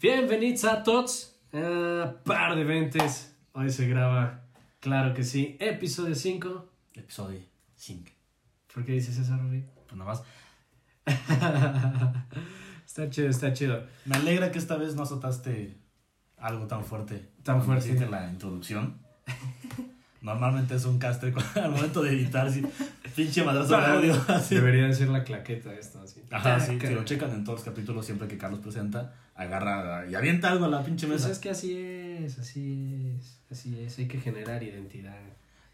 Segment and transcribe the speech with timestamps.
[0.00, 1.34] Bienvenidos a todos.
[1.52, 3.34] a par de ventes.
[3.52, 4.44] Hoy se graba,
[4.78, 6.70] claro que sí, episodio 5.
[6.94, 7.40] Episodio
[7.74, 8.08] 5.
[8.72, 9.64] ¿Por qué dices eso, Rubí?
[9.88, 10.22] Pues nada más.
[12.86, 13.88] está chido, está chido.
[14.04, 15.76] Me alegra que esta vez no azotaste
[16.36, 17.32] algo tan fuerte.
[17.42, 17.88] Tan fuerte.
[17.88, 19.00] hiciste la introducción.
[20.20, 22.62] Normalmente es un castre al momento de editar, sí,
[23.14, 24.24] pinche madrazo de audio.
[24.28, 24.56] así.
[24.56, 26.20] Debería de ser la claqueta esto, así.
[26.30, 26.88] Ajá, sí, Taca.
[26.88, 30.64] si lo checan en todos los capítulos, siempre que Carlos presenta, agarra y avienta algo
[30.64, 31.30] a la pinche Pues mesa.
[31.32, 33.98] es que así es, así es, así es.
[33.98, 35.16] Hay que generar identidad.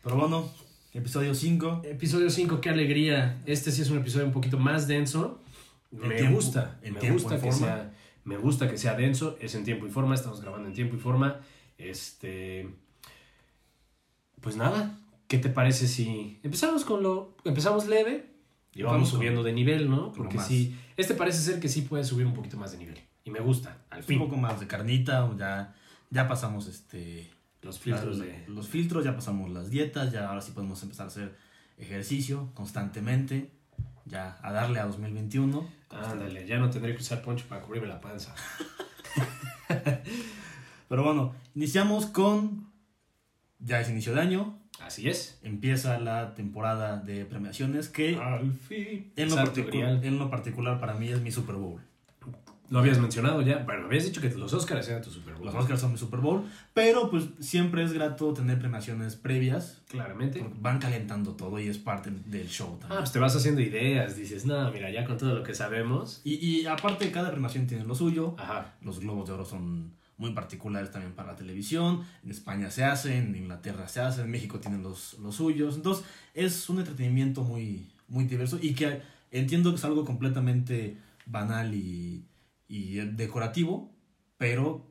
[0.02, 0.50] Pero bueno,
[0.92, 1.80] episodio 5.
[1.84, 3.38] Episodio 5, qué alegría.
[3.46, 5.40] Este sí es un episodio un poquito más denso.
[5.90, 7.66] En Me tiempo- gusta, me tiempo gusta y que forma.
[7.66, 7.92] sea,
[8.24, 10.98] me gusta que sea denso, es en tiempo y forma, estamos grabando en tiempo y
[10.98, 11.40] forma.
[11.78, 12.68] Este,
[14.44, 18.30] pues nada, ¿qué te parece si empezamos con lo, empezamos leve
[18.74, 20.12] y vamos Vamos con- subiendo de nivel, ¿no?
[20.12, 23.30] Porque sí, este parece ser que sí puede subir un poquito más de nivel y
[23.30, 24.18] me gusta, al Un fin.
[24.18, 25.74] poco más de carnita, ya,
[26.10, 27.30] ya pasamos este
[27.62, 31.06] Los filtros la- de, los filtros, ya pasamos las dietas, ya ahora sí podemos empezar
[31.06, 31.34] a hacer
[31.78, 33.50] ejercicio constantemente,
[34.04, 35.66] ya a darle a 2021.
[35.90, 38.34] ándale, ya no tendré que usar poncho para cubrirme la panza.
[40.88, 42.70] Pero bueno, iniciamos con,
[43.64, 45.38] ya es inicio de año, Así es.
[45.42, 49.12] empieza la temporada de premiaciones que Al fin.
[49.16, 49.36] en, lo
[50.02, 51.80] en lo particular para mí es mi Super Bowl.
[52.70, 53.58] Lo habías mencionado ya.
[53.58, 55.44] Bueno, habías dicho que los Oscars eran tu Super Bowl.
[55.44, 60.40] Los Oscars son mi Super Bowl, pero pues siempre es grato tener premiaciones previas, Claramente.
[60.40, 62.98] porque van calentando todo y es parte del show Ah, también.
[63.00, 64.16] pues te vas haciendo ideas.
[64.16, 66.22] Dices, no, mira, ya con todo lo que sabemos.
[66.24, 68.74] Y, y aparte cada premiación tiene lo suyo, Ajá.
[68.80, 72.04] Los globos de oro son muy particulares también para la televisión.
[72.22, 75.76] En España se hace, en Inglaterra se hace, en México tienen los, los suyos.
[75.76, 81.74] Entonces es un entretenimiento muy, muy diverso y que entiendo que es algo completamente banal
[81.74, 82.24] y,
[82.68, 83.92] y decorativo,
[84.38, 84.86] pero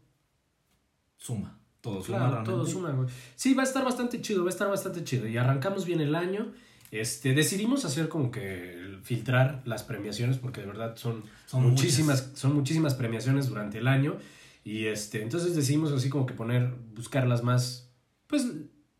[1.18, 1.58] suma.
[1.82, 2.52] Todo suma Claro, realmente.
[2.52, 3.10] todo suma, güey.
[3.36, 5.28] Sí, va a estar bastante chido, va a estar bastante chido.
[5.28, 6.52] Y arrancamos bien el año.
[6.92, 12.54] Este, decidimos hacer como que filtrar las premiaciones porque de verdad son, Son muchísimas, son
[12.56, 14.18] muchísimas premiaciones durante el año.
[14.64, 17.92] Y este, entonces decidimos así como que poner, buscar las más,
[18.28, 18.48] pues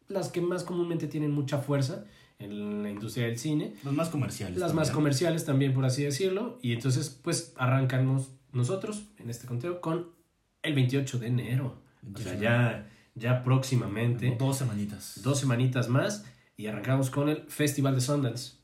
[0.08, 2.06] las que más comúnmente tienen mucha fuerza
[2.40, 3.74] en la industria del cine.
[3.84, 4.58] Los más comerciales.
[4.60, 6.60] Las más comerciales también, por así decirlo.
[6.62, 10.10] Y entonces, pues, arrancamos nosotros en este conteo con
[10.62, 11.82] el 28 de enero.
[12.14, 15.22] O sea, 28 de ya, ya próximamente, Dos semanitas.
[15.24, 16.26] dos semanitas más,
[16.58, 18.56] y arrancamos con el Festival de Sundance.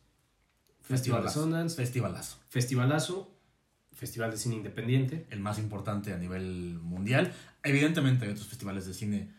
[0.82, 1.30] Festival de.
[1.30, 2.38] Sundance, Festivalazo.
[2.50, 3.32] festivalazo,
[4.00, 5.28] Festival de Cine Independiente.
[5.30, 7.34] el más importante a nivel mundial.
[7.64, 9.30] Evidentemente hay otros festivales de cine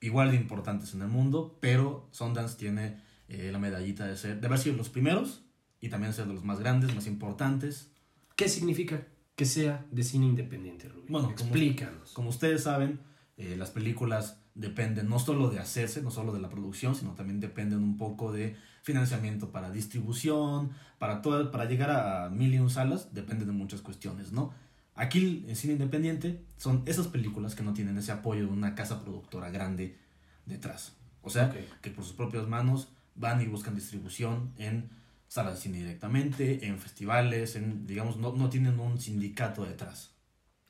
[0.00, 4.46] igual de importantes en el mundo, pero Sundance tiene eh, la medallita de ser, de
[4.46, 5.42] haber sido los primeros
[5.80, 7.90] y también ser de los más grandes, más importantes.
[8.36, 11.06] ¿Qué significa que sea de cine independiente, Rubén?
[11.10, 12.12] Bueno, como- explícanos.
[12.12, 13.00] Como ustedes saben,
[13.36, 17.40] eh, las películas dependen no solo de hacerse, no solo de la producción, sino también
[17.40, 22.70] dependen un poco de financiamiento para distribución, para todo, para llegar a mil y un
[22.70, 24.52] salas, depende de muchas cuestiones, ¿no?
[24.94, 29.02] Aquí en cine independiente son esas películas que no tienen ese apoyo de una casa
[29.02, 29.98] productora grande
[30.46, 30.96] detrás.
[31.20, 34.90] O sea, que por sus propias manos van y buscan distribución en
[35.28, 40.14] salas de cine directamente, en festivales, en, digamos, no, no tienen un sindicato detrás.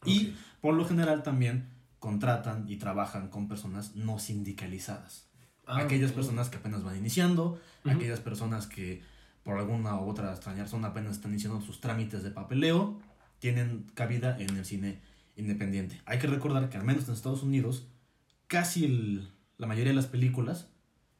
[0.04, 5.26] Y por lo general también contratan y trabajan con personas no sindicalizadas.
[5.66, 9.02] Ah, aquellas personas que apenas van iniciando, aquellas personas que
[9.42, 13.00] por alguna u otra extraña razón apenas están iniciando sus trámites de papeleo,
[13.38, 15.00] tienen cabida en el cine
[15.36, 16.00] independiente.
[16.06, 17.86] Hay que recordar que al menos en Estados Unidos,
[18.46, 19.28] casi el-
[19.58, 20.68] la mayoría de las películas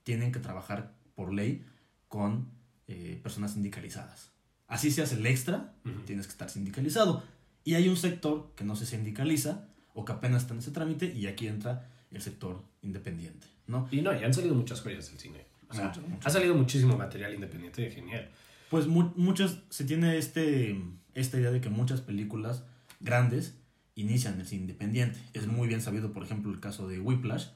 [0.04, 1.64] tienen que trabajar por ley
[2.08, 2.54] con
[2.88, 4.31] eh, personas sindicalizadas.
[4.69, 6.03] Así seas el extra, Ujú.
[6.06, 7.25] tienes que estar sindicalizado.
[7.64, 9.66] Y hay un sector que no se sindicaliza
[9.97, 13.89] o que apenas está en ese trámite y aquí entra el sector independiente, ¿no?
[13.91, 15.45] Y no, ya han salido muchas joyas del cine.
[15.69, 15.93] O sea,
[16.23, 18.29] ha salido muchísimo material independiente, genial.
[18.71, 20.81] Pues mu- muchas, se tiene este,
[21.15, 22.62] esta idea de que muchas películas
[23.00, 23.55] grandes
[23.97, 25.19] inician el cine independiente.
[25.32, 27.47] Es muy bien sabido, por ejemplo, el caso de Whiplash,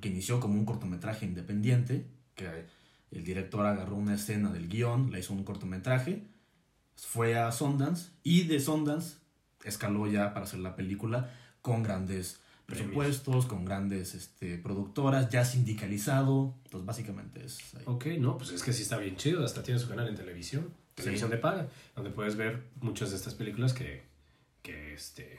[0.00, 2.48] que inició como un cortometraje independiente, que
[3.10, 6.22] el director agarró una escena del guion, la hizo un cortometraje,
[6.96, 9.16] fue a Sundance y de Sundance
[9.64, 11.30] escaló ya para hacer la película
[11.60, 16.54] con grandes presupuestos, con grandes este, productoras, ya sindicalizado.
[16.64, 17.82] Entonces, básicamente es ahí.
[17.86, 19.44] Ok, no, pues es que sí está bien chido.
[19.44, 21.36] Hasta tiene su canal en televisión, televisión Sí.
[21.36, 24.04] de paga, donde puedes ver muchas de estas películas que,
[24.62, 25.38] que este,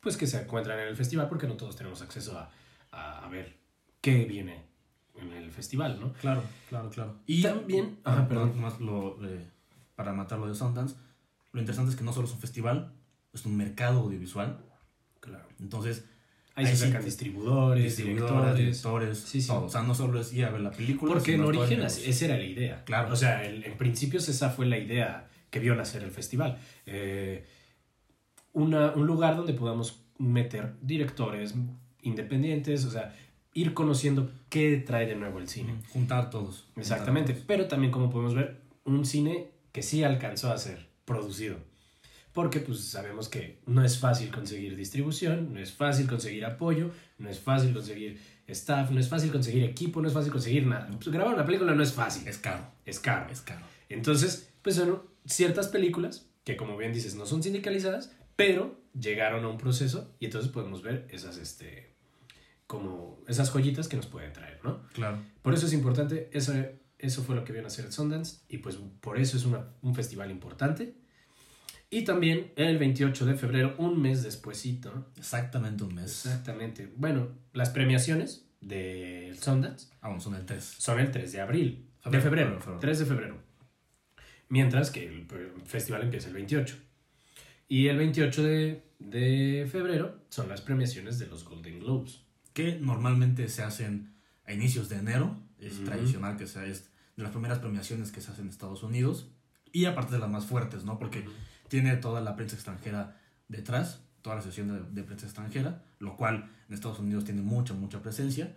[0.00, 2.50] pues que se encuentran en el festival, porque no todos tenemos acceso a,
[2.92, 3.56] a, a ver
[4.00, 4.64] qué viene
[5.16, 6.12] en el festival, ¿no?
[6.14, 7.16] Claro, claro, claro.
[7.26, 8.58] Y también- ajá, perdón.
[8.60, 9.46] Más lo, eh,
[9.96, 10.94] para matar lo de Sundance,
[11.52, 12.92] lo interesante es que no solo es un festival,
[13.32, 14.64] es un mercado audiovisual
[15.20, 15.46] Claro.
[15.60, 16.04] Entonces,
[16.56, 19.18] Ahí, se Ahí sacan distribuidores, distribuidores, directores.
[19.18, 19.46] Sí, sí.
[19.46, 19.64] todo.
[19.66, 21.12] O sea, no solo es ir a ver la película.
[21.12, 22.84] Porque en origen esa era la idea.
[22.84, 23.12] Claro.
[23.12, 26.58] O sea, el- en principios esa fue la idea que vio nacer el festival.
[26.86, 27.46] Eh,
[28.52, 31.54] una, un lugar donde podamos meter directores
[32.02, 33.14] independientes, o sea,
[33.54, 35.76] ir conociendo qué trae de nuevo el cine.
[35.90, 36.62] Juntar todos.
[36.74, 37.32] juntar Exactamente.
[37.32, 37.44] todos.
[37.46, 41.56] Pero también, como podemos ver, un cine que sí alcanzó a ser producido.
[42.32, 47.28] Porque pues sabemos que no es fácil conseguir distribución, no es fácil conseguir apoyo, no
[47.28, 50.88] es fácil conseguir staff, no es fácil conseguir equipo, no es fácil conseguir nada.
[50.88, 52.64] Pues, grabar una película no es fácil, Es caro.
[52.84, 53.30] es caro.
[53.32, 53.64] Es caro.
[53.88, 59.48] Entonces, pues son ciertas películas que como bien dices no son sindicalizadas, pero llegaron a
[59.48, 61.94] un proceso y entonces podemos ver esas, este,
[62.66, 64.86] como esas joyitas que nos pueden traer, ¿no?
[64.94, 65.18] Claro.
[65.42, 66.52] Por eso es importante, eso,
[66.98, 69.68] eso fue lo que vino a hacer el Sundance y pues por eso es una-
[69.82, 70.94] un festival importante.
[71.90, 76.24] Y también el 28 de febrero, un mes despuesito, Exactamente un mes.
[76.24, 80.62] exactamente, bueno, las premiaciones del Sundance Ah, son el 3.
[80.62, 82.80] son el 3 de abril, de Febrero, febrero, febrero, febrero.
[82.80, 83.42] 3 de febrero.
[84.48, 85.26] Mientras que el
[85.66, 86.76] festival empieza el 28.
[87.68, 92.22] Y el 28 de, de febrero son las premiaciones de los Golden Globes.
[92.52, 94.14] Que normalmente se hacen
[94.44, 95.40] a inicios de enero.
[95.58, 99.28] Es tradicional que sea es de las primeras premiaciones que se hacen en Estados Unidos.
[99.72, 100.98] Y aparte de las más fuertes, ¿no?
[100.98, 101.24] Porque
[101.70, 103.16] tiene toda la prensa extranjera
[103.48, 107.72] detrás, toda la sesión de, de prensa extranjera, lo cual en Estados Unidos tiene mucha,
[107.72, 108.54] mucha presencia.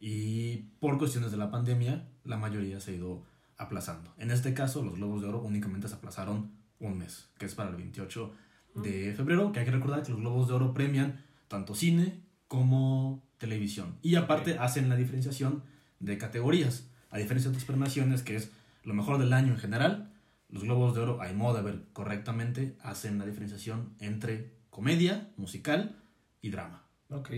[0.00, 3.22] Y por cuestiones de la pandemia, la mayoría se ha ido
[3.58, 4.12] aplazando.
[4.18, 6.50] En este caso, los Globos de Oro únicamente se aplazaron
[6.80, 8.32] un mes, que es para el 28
[8.76, 13.22] de febrero, que hay que recordar que los Globos de Oro premian tanto cine como
[13.38, 13.96] televisión.
[14.02, 15.62] Y aparte hacen la diferenciación
[16.00, 18.50] de categorías, a diferencia de otras premiaciones, que es
[18.84, 20.10] lo mejor del año en general,
[20.54, 25.30] los Globos de Oro, a mi modo de ver correctamente, hacen la diferenciación entre comedia,
[25.36, 25.96] musical
[26.40, 26.84] y drama.
[27.10, 27.30] Ok,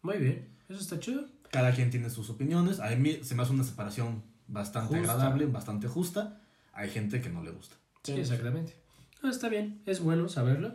[0.00, 1.26] muy bien, eso está chido.
[1.50, 2.80] Cada quien tiene sus opiniones.
[2.80, 5.12] A mí se me hace una separación bastante Justa.
[5.12, 6.40] agradable, bastante justa.
[6.72, 7.76] Hay gente que no le gusta.
[8.04, 8.74] Sí, exactamente.
[9.22, 10.74] Está bien, es bueno saberlo.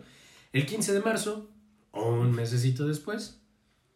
[0.53, 1.49] El 15 de marzo,
[1.91, 3.41] o un mesecito después,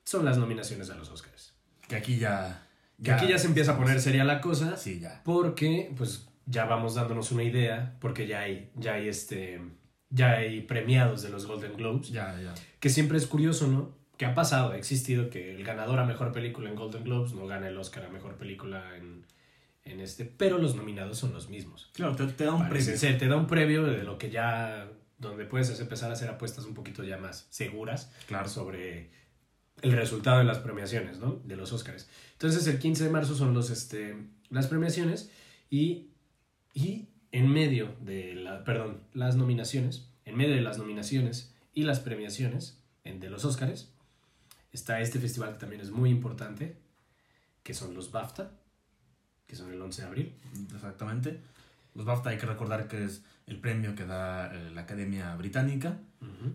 [0.04, 1.54] son las nominaciones a los Oscars.
[1.88, 2.68] Que aquí ya...
[3.04, 5.22] Que aquí ya se empieza a poner seria la cosa, Sí, ya.
[5.24, 9.62] porque pues ya vamos dándonos una idea, porque ya hay, ya hay este,
[10.10, 12.54] ya hay premiados de los Golden Globes, Ya, ya.
[12.80, 13.96] que siempre es curioso, ¿no?
[14.18, 17.48] Que ha pasado, ha existido que el ganador a mejor película en Golden Globes no
[17.48, 19.26] gana el Oscar a mejor película en,
[19.84, 21.90] en este, pero los nominados son los mismos.
[21.94, 23.00] Claro, te, te da un Parece previo.
[23.00, 26.66] ser, te da un previo de lo que ya, donde puedes empezar a hacer apuestas
[26.66, 28.48] un poquito ya más seguras Claro.
[28.48, 29.10] sobre
[29.82, 31.42] el resultado de las premiaciones, ¿no?
[31.44, 32.08] De los Oscars.
[32.34, 34.16] Entonces el 15 de marzo son los, este,
[34.52, 35.32] las premiaciones
[35.72, 36.11] y,
[36.74, 42.00] y en medio de la, perdón, las nominaciones, en medio de las nominaciones y las
[42.00, 43.92] premiaciones de los Oscars,
[44.72, 46.78] está este festival que también es muy importante,
[47.64, 48.52] que son los BAFTA,
[49.48, 50.36] que son el 11 de abril.
[50.74, 51.42] Exactamente.
[51.94, 56.00] Los BAFTA hay que recordar que es el premio que da eh, la Academia Británica,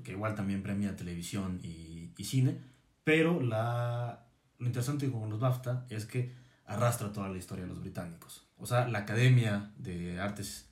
[0.05, 2.57] que igual también premia televisión y, y cine,
[3.03, 4.27] pero la,
[4.59, 6.33] lo interesante con los BAFTA es que
[6.67, 8.46] arrastra toda la historia de los británicos.
[8.59, 10.69] O sea, la Academia de Artes,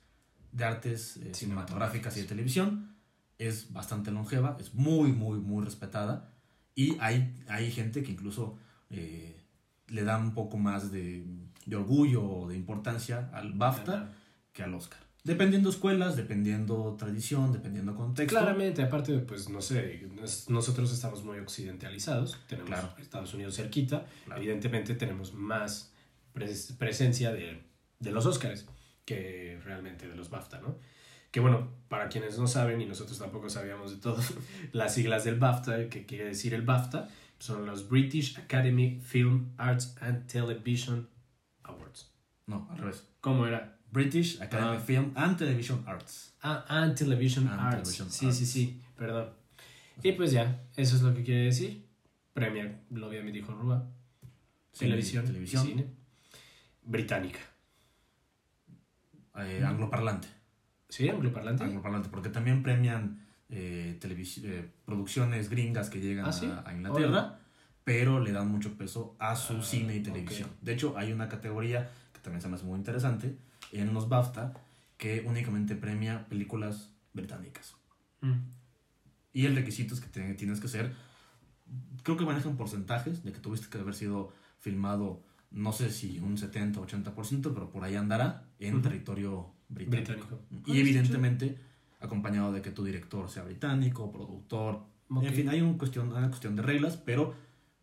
[0.51, 2.95] de artes eh, cinematográficas y de televisión
[3.37, 6.31] es bastante longeva, es muy, muy, muy respetada
[6.73, 8.57] y hay, hay gente que incluso
[8.89, 9.35] eh,
[9.87, 11.25] le da un poco más de,
[11.65, 14.11] de orgullo o de importancia al BAFTA
[14.53, 14.99] que al Oscar.
[15.23, 18.35] Dependiendo escuelas, dependiendo tradición, dependiendo contexto.
[18.35, 22.93] Claramente, aparte, pues no sé, nos- nosotros estamos muy occidentalizados, tenemos Claro.
[22.99, 24.39] Estados Unidos cerquita, Claro.
[24.41, 25.91] evidentemente tenemos más
[26.33, 27.63] pres- presencia de,
[27.99, 28.65] de los Oscars
[29.05, 30.77] que realmente de los BAFTA, ¿no?
[31.31, 34.21] Que bueno, para quienes no saben, y nosotros tampoco sabíamos de todo,
[34.71, 37.09] las siglas del BAFTA, que quiere decir el BAFTA,
[37.39, 41.07] son los British Academy Film Arts and Television
[41.63, 42.09] Awards.
[42.47, 43.07] No, al revés.
[43.21, 43.77] ¿Cómo era?
[43.91, 44.79] British Academy Ah.
[44.79, 46.33] Film and Television Arts.
[46.41, 47.75] Ah, and Television And Arts.
[47.97, 48.37] Television sí, Arts.
[48.37, 49.29] sí, sí, perdón.
[50.03, 51.85] Y pues ya, eso es lo que quiere decir.
[52.33, 53.87] Premier, lo bien me dijo Rúa.
[54.71, 55.65] Cine, Televisión, y televisión.
[55.65, 55.85] cine.
[56.83, 57.39] Británica.
[59.37, 60.27] Eh, angloparlante.
[60.89, 61.09] ¿Sí?
[61.09, 61.63] ¿Angloparlante?
[61.63, 66.45] Angloparlante, porque también premian eh, eh, producciones gringas que llegan Ah, ¿sí?
[66.45, 67.39] a, a Inglaterra,
[67.83, 70.49] pero le dan mucho peso a su Ah, cine y televisión.
[70.61, 73.37] De hecho, hay una categoría que también se me hace muy interesante
[73.71, 74.53] en los BAFTA
[74.97, 77.75] que únicamente premia películas británicas.
[78.21, 78.33] Mm.
[79.33, 80.93] Y el requisito es que te- tienes que ser,
[82.03, 86.37] creo que manejan porcentajes de que tuviste que haber sido filmado, no sé si un
[86.37, 88.83] 70 o 80%, pero por ahí andará en Ujú.
[88.83, 90.11] territorio británico.
[90.13, 90.39] Británico.
[90.67, 91.57] Y evidentemente
[91.99, 95.23] acompañado de que tu director sea británico, productor, Ok.
[95.23, 97.35] En fin, hay un cuestión, una cuestión de reglas, pero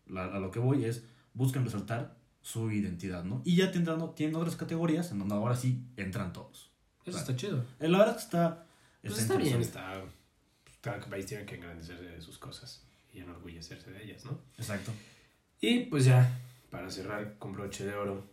[0.07, 3.41] la- a lo que voy es buscan resaltar su identidad, ¿no?
[3.45, 6.69] Y ya tendrán, tienen otras categorías en donde ahora sí entran todos.
[7.05, 7.63] Eso está chido.
[7.79, 8.65] Eh, La verdad que está...
[9.01, 9.79] Pues está bien, interesante.
[9.79, 10.03] está.
[10.81, 14.37] Cada país tiene que engrandecerse de sus cosas y enorgullecerse de ellas, ¿no?
[14.57, 14.91] Exacto.
[15.61, 16.29] Y pues ya,
[16.73, 18.27] para cerrar con broche de oro,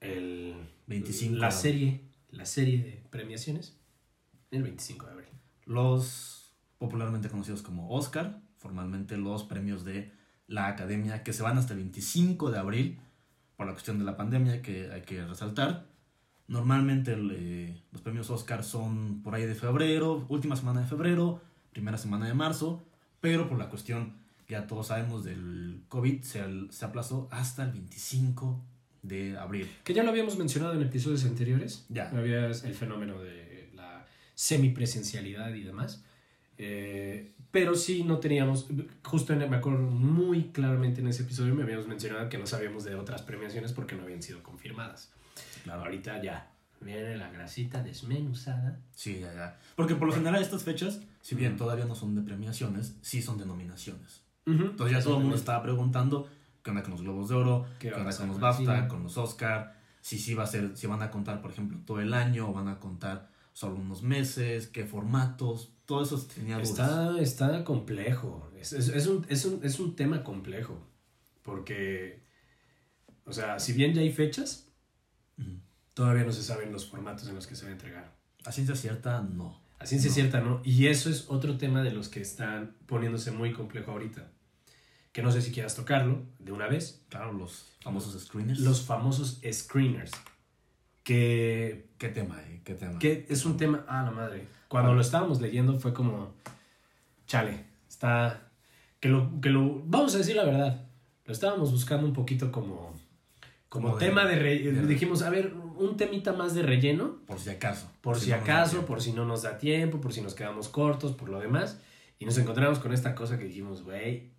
[0.00, 0.54] el
[0.86, 2.00] 25 la serie,
[2.30, 3.78] la serie de premiaciones,
[4.50, 5.28] el 25 de abril.
[5.66, 10.10] Los popularmente conocidos como Oscar, formalmente los premios de
[10.46, 13.00] la Academia, que se van hasta el 25 de abril,
[13.54, 15.84] por la cuestión de la pandemia que hay que resaltar.
[16.48, 21.42] Normalmente el, eh, los premios Oscar son por ahí de febrero, última semana de febrero,
[21.70, 22.82] primera semana de marzo,
[23.20, 24.23] pero por la cuestión
[24.54, 28.64] ya todos sabemos del COVID se, se aplazó hasta el 25
[29.02, 29.68] de abril.
[29.82, 31.86] Que ya lo habíamos mencionado en episodios anteriores.
[31.88, 32.08] Ya.
[32.10, 36.04] Habías el fenómeno de la semipresencialidad y demás.
[36.56, 38.68] Eh, pero sí no teníamos,
[39.04, 42.84] justo en, me acuerdo muy claramente en ese episodio me habíamos mencionado que no sabíamos
[42.84, 45.12] de otras premiaciones porque no habían sido confirmadas.
[45.64, 45.82] Claro.
[45.82, 46.48] Ahorita ya
[46.80, 48.78] viene la grasita desmenuzada.
[48.94, 49.58] Sí, ya, ya.
[49.74, 53.38] Porque por lo general estas fechas, si bien todavía no son de premiaciones, sí son
[54.46, 56.28] Entonces ya todo el mundo estaba preguntando
[56.62, 59.16] qué onda con los Globos de Oro, ¿Qué qué, onda con los BAFTA, con los
[59.16, 62.48] Oscar, si sí va a ser, si van a contar, por ejemplo, todo el año
[62.50, 66.70] o van a contar solo unos meses, qué formatos, todo eso tenía dudas.
[66.70, 68.50] Está, está complejo.
[68.58, 70.78] Es, es- es un, es, un, es un tema complejo.
[71.42, 72.22] Porque,
[73.26, 74.68] o sea, si bien ya hay fechas,
[75.94, 78.12] todavía no se saben los formatos en los que se va a entregar.
[78.44, 79.60] A ciencia cierta, no.
[79.78, 80.14] A ciencia No.
[80.14, 80.60] cierta, ¿no?
[80.64, 84.30] Y eso es otro tema de los que están poniéndose muy complejo ahorita.
[85.14, 87.02] Que no sé si quieras tocarlo de una vez.
[87.08, 88.58] Claro, los famosos screeners.
[88.60, 90.10] Los famosos screeners.
[91.02, 92.60] Que, ¿Qué tema, eh?
[92.64, 92.98] ¿Qué tema?
[92.98, 93.84] que es un tema...
[93.88, 94.46] Ah, la madre.
[94.68, 96.34] Cuando lo estábamos leyendo fue como...
[97.26, 98.48] Chale, está...
[99.00, 99.82] Que lo, que lo...
[99.84, 100.86] Vamos a decir la verdad.
[101.26, 102.92] Lo estábamos buscando un poquito como...
[103.68, 104.36] Como, tema de...
[104.36, 107.18] re- de- dijimos, a ver, un temita más de relleno.
[107.26, 107.90] Por si acaso.
[108.00, 111.12] por si no acaso, por si no nos da tiempo, por si nos quedamos cortos,
[111.12, 111.80] por lo demás.
[112.18, 114.30] Y nos encontramos con esta cosa que dijimos, güey,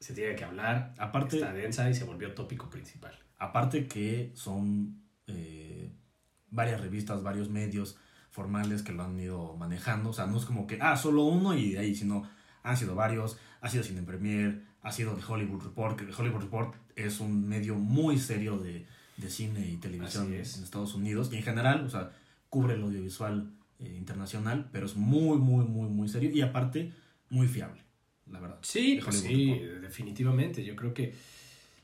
[0.00, 0.94] se tiene que hablar.
[0.98, 3.16] Aparte- está densa y se volvió tópico principal.
[3.38, 5.92] Aparte que son eh,
[6.50, 7.96] varias revistas, varios medios
[8.30, 10.10] formales que lo han ido manejando.
[10.10, 12.28] O sea, no es como que, ah, solo uno y de ahí, sino
[12.62, 13.38] han sido varios.
[13.60, 17.46] Ha sido Cine Premier, ha sido The Hollywood Report, que The Hollywood Report es un
[17.46, 20.58] medio muy serio de, de cine y televisión en es.
[20.58, 21.30] Estados Unidos.
[21.32, 22.10] Y en general, o sea,
[22.48, 26.92] cubre el audiovisual eh, internacional, pero es muy, muy, muy, muy serio y aparte
[27.28, 27.80] muy fiable,
[28.30, 28.58] la verdad.
[28.62, 30.64] Sí, pues sí, definitivamente.
[30.64, 31.14] Yo creo que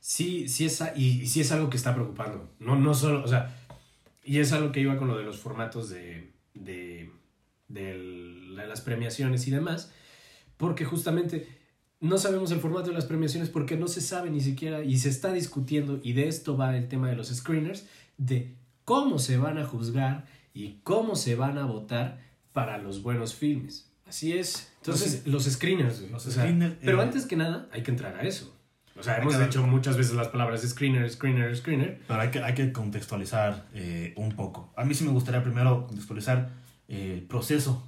[0.00, 2.50] sí, sí es, y, y sí es algo que está preocupando.
[2.59, 3.55] No, no solo, o sea,
[4.25, 7.11] y es algo que iba con lo de los formatos de, de,
[7.69, 9.93] de las premiaciones y demás,
[10.57, 11.49] porque justamente
[12.00, 15.09] no sabemos el formato de las premiaciones porque no se sabe ni siquiera y se
[15.09, 17.87] está discutiendo, y de esto va el tema de los screeners,
[18.19, 22.21] de cómo se van a juzgar y cómo se van a votar
[22.53, 23.91] para los buenos filmes.
[24.07, 24.73] Así es.
[24.79, 26.01] Entonces, los screeners.
[26.01, 26.13] güey.
[26.13, 28.53] Los O sea, screeners, pero eh, antes que nada, hay que entrar a eso.
[28.99, 32.01] O sea, hemos dicho muchas veces las palabras screener, screener, screener.
[32.09, 34.73] Pero hay que, hay que contextualizar eh, un poco.
[34.77, 36.51] A mí sí me gustaría primero contextualizar
[36.89, 37.87] eh, el proceso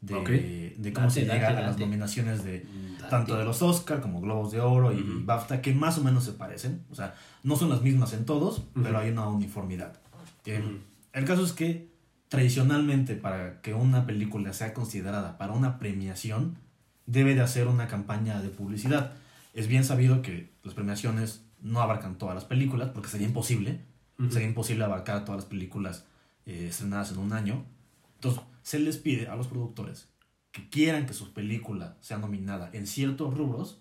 [0.00, 0.28] de, Ok.
[0.30, 2.66] de cómo Date, se llega date, a las nominaciones de
[2.98, 3.10] Date.
[3.10, 5.00] tanto de los Oscar como Globos de Oro y.
[5.24, 6.82] BAFTA, que más o menos se parecen.
[6.90, 10.00] O sea, no son las mismas en todos, pero hay una uniformidad.
[10.44, 11.88] El caso es que
[12.28, 16.58] tradicionalmente para que una película sea considerada para una premiación,
[17.06, 19.12] debe de hacer una campaña de publicidad.
[19.54, 23.80] Es bien sabido que las premiaciones no abarcan todas las películas, porque sería imposible.
[24.30, 26.04] Sería imposible abarcar todas las películas
[26.44, 27.64] eh, estrenadas en un año.
[28.16, 30.08] Entonces, se les pide a los productores
[30.50, 33.80] que quieran que su película sea nominada en ciertos rubros,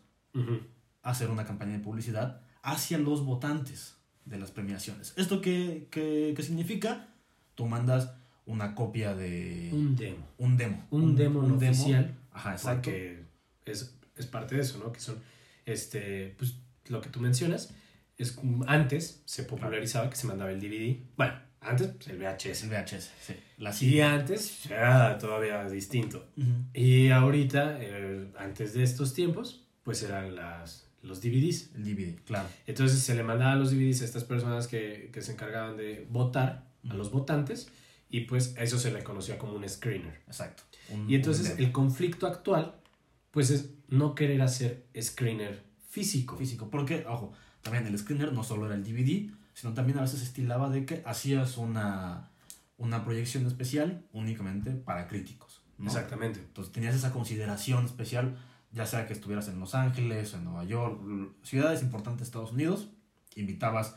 [1.01, 5.13] hacer una campaña de publicidad hacia los votantes de las premiaciones.
[5.17, 7.07] ¿Esto qué, qué- qué significa?
[7.55, 8.11] Tú mandas
[8.47, 10.27] una copia de Un demo.
[10.39, 10.87] un demo.
[10.89, 12.15] Un, demo no oficial.
[12.31, 12.89] Ajá, exacto.
[12.89, 13.19] Porque
[13.65, 14.91] es, es parte de eso, ¿no?
[14.91, 15.19] Que son,
[15.65, 16.55] este, pues,
[16.87, 17.73] lo que tú mencionas,
[18.17, 20.97] es antes se popularizaba que se mandaba el DVD.
[21.17, 22.63] Bueno, antes pues, el VHS.
[22.63, 23.33] el VHS, sí.
[23.57, 26.25] La Y antes era todavía distinto.
[26.37, 26.47] Ujú.
[26.73, 31.71] Y ahorita, eh, antes de estos tiempos, pues eran las, los DVDs.
[31.75, 32.47] El DVD, claro.
[32.65, 36.65] Entonces se le mandaban los DVDs a estas personas que, que se encargaban de votar
[36.83, 36.97] a Ujú.
[36.97, 37.69] los votantes
[38.09, 40.21] y pues a eso se le conocía como un screener.
[40.27, 40.63] Exacto.
[40.89, 42.75] Un- Y entonces el conflicto actual
[43.31, 46.35] pues es no querer hacer screener físico.
[46.37, 46.69] físico.
[46.69, 50.69] Porque, ojo, también el screener no solo era el DVD, sino también a veces estilaba
[50.69, 52.29] de que hacías una,
[52.77, 55.61] una proyección especial únicamente para críticos.
[55.77, 55.87] ¿no?
[55.87, 56.39] Exactamente.
[56.39, 58.37] Entonces tenías esa consideración especial
[58.71, 61.01] ya sea que estuvieras en Los Ángeles, en Nueva York,
[61.43, 62.89] ciudades importantes de Estados Unidos,
[63.35, 63.95] invitabas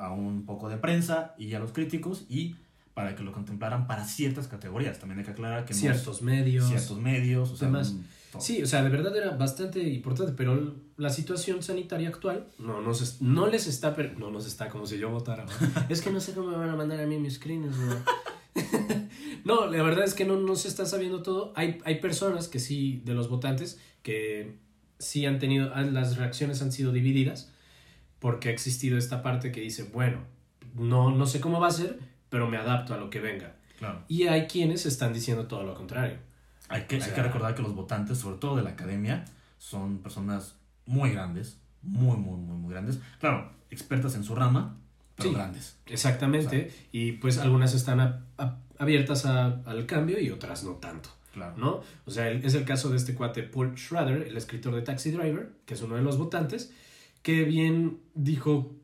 [0.00, 2.56] a un poco de prensa y a los críticos y
[2.94, 4.98] para que lo contemplaran para ciertas categorías.
[4.98, 7.94] También hay que aclarar que ciertos medios, ciertos medios, o sea, demás.
[8.38, 13.20] Sí, o sea, de verdad era bastante importante, pero la situación sanitaria actual no, nos,
[13.20, 15.44] no les está, no nos está como si yo votara.
[15.88, 17.76] es que no sé cómo me van a mandar a mí mis screens.
[19.44, 21.52] no, la verdad es que no, no se está sabiendo todo.
[21.56, 24.56] Hay, hay personas que sí, de los votantes, que
[24.98, 27.52] sí han tenido, las reacciones han sido divididas,
[28.18, 30.20] porque ha existido esta parte que dice, bueno,
[30.74, 31.98] no, no sé cómo va a ser,
[32.32, 33.56] pero me adapto a lo que venga.
[33.78, 34.04] Claro.
[34.08, 36.16] Y hay quienes están diciendo todo lo contrario.
[36.70, 39.26] Hay que, hay que recordar que los votantes, sobre todo de la academia,
[39.58, 43.00] son personas muy grandes, muy, muy, muy, muy grandes.
[43.20, 44.78] Claro, expertas en su rama,
[45.14, 45.76] pero grandes.
[45.84, 46.72] Exactamente.
[46.90, 48.24] y pues algunas están
[48.78, 51.10] abiertas al cambio y otras no tanto.
[51.34, 51.54] Claro.
[51.58, 51.82] ¿no?
[52.06, 55.50] O sea, es el caso de este cuate Paul Schrader, el escritor de Taxi Driver,
[55.66, 56.72] que es uno de los votantes,
[57.20, 58.74] que bien dijo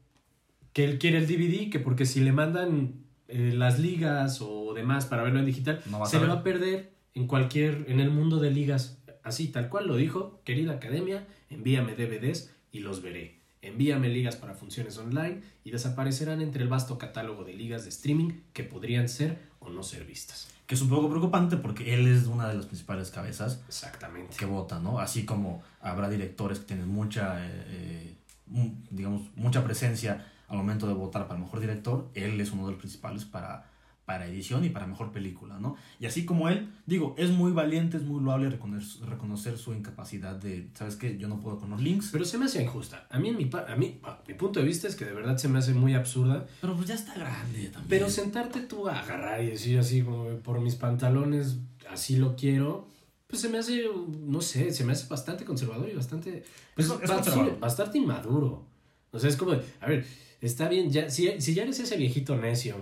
[0.75, 5.05] que él quiere el DVD, que porque si le mandan eh, las ligas o demás
[5.05, 8.51] para verlo en digital, se le va a perder en cualquier, en el mundo de
[8.51, 13.39] ligas, así tal cual lo dijo, querida academia, envíame DVDs y los veré.
[13.61, 18.31] Envíame ligas para funciones online y desaparecerán entre el vasto catálogo de ligas de streaming
[18.53, 20.49] que podrían ser o no ser vistas.
[20.67, 23.63] Que es un poco preocupante porque él es una de las principales cabezas.
[23.69, 24.37] Exactamente.
[24.37, 25.01] Que vota, ¿no?
[25.01, 28.15] Así como habrá directores que tienen mucha, eh,
[28.47, 32.73] eh, digamos, mucha presencia al momento de votar para mejor director, él es uno de
[32.73, 33.67] los principales para
[34.09, 35.77] para edición y para mejor película, ¿no?
[36.01, 40.35] Y así como él, digo, es muy valiente, es muy loable reconocer, reconocer su incapacidad
[40.35, 41.19] de, ¿sabes qué?
[41.19, 42.09] Yo no puedo con los links.
[42.11, 43.07] Pero se me hace injusta.
[43.11, 45.49] A mí, en mi, a mí, mi punto de vista es que de verdad se
[45.49, 46.47] me hace muy absurda.
[46.63, 47.87] Pero pues ya está grande también.
[47.87, 51.59] Pero sentarte tú a agarrar y decir así como por mis pantalones,
[51.91, 52.89] así lo quiero,
[53.27, 53.91] pues se me hace,
[54.25, 58.65] no sé, se me hace bastante conservador y bastante, pues, bastante, bastante inmaduro.
[59.11, 60.07] O sea, es como, a ver,
[60.41, 62.77] está bien, ya, si, si ya eres ese viejito necio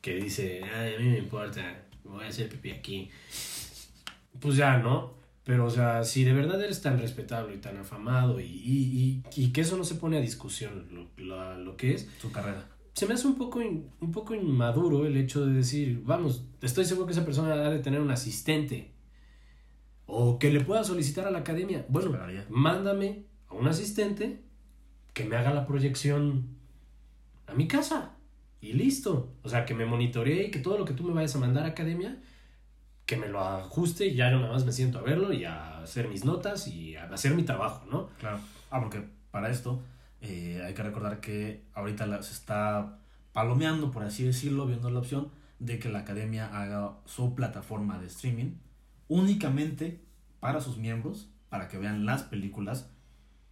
[0.00, 3.10] que dice, Ay, a mí me importa, voy a hacer pipí aquí.
[4.40, 5.14] Pues ya, ¿no?
[5.44, 9.52] Pero, o sea, si de verdad eres tan respetable y tan afamado y, y, y,
[9.52, 12.08] que eso no se pone a discusión lo, lo, que es.
[12.20, 12.68] Su carrera.
[12.92, 17.06] Se me hace un poco, un poco inmaduro el hecho de decir, vamos, estoy seguro
[17.06, 18.92] que esa persona debe de tener un asistente.
[20.06, 21.86] O que le pueda solicitar a la academia.
[21.88, 22.16] Bueno,
[22.50, 24.42] mándame a un asistente
[25.14, 26.59] que me haga la proyección
[27.50, 28.16] a mi casa
[28.60, 29.34] y listo.
[29.42, 31.64] O sea, que me monitoree y que todo lo que tú me vayas a mandar
[31.64, 32.18] a academia,
[33.06, 35.80] que me lo ajuste y ya yo nada más me siento a verlo y a
[35.80, 38.08] hacer mis notas y a hacer mi trabajo, ¿no?
[38.18, 38.40] Claro.
[38.70, 39.82] Ah, porque para esto
[40.20, 42.98] eh, hay que recordar que ahorita se está
[43.32, 48.06] palomeando, por así decirlo, viendo la opción de que la academia haga su plataforma de
[48.06, 48.54] streaming
[49.08, 50.00] únicamente
[50.38, 52.90] para sus miembros, para que vean las películas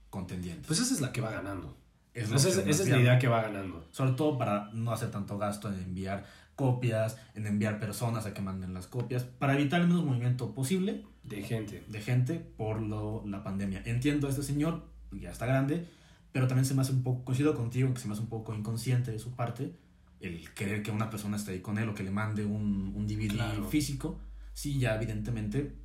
[0.08, 0.66] contendientes.
[0.66, 1.77] Pues esa es la que va ganando
[2.18, 3.84] esa, es, la idea que va ganando.
[3.90, 6.26] Sobre todo para no hacer tanto gasto en enviar
[6.56, 11.04] copias, en enviar personas a que manden las copias, para evitar el menos movimiento posible.
[11.22, 11.84] De gente.
[11.88, 13.82] De gente por lo, la pandemia.
[13.84, 15.86] Entiendo a este señor, ya está grande,
[16.32, 18.54] pero también se me hace un poco, coincido contigo, que se me hace un poco
[18.54, 19.72] inconsciente de su parte
[20.20, 23.06] el querer que una persona esté ahí con él o que le mande un, un
[23.06, 24.18] DVD físico.
[24.52, 25.76] Sí, ya evidentemente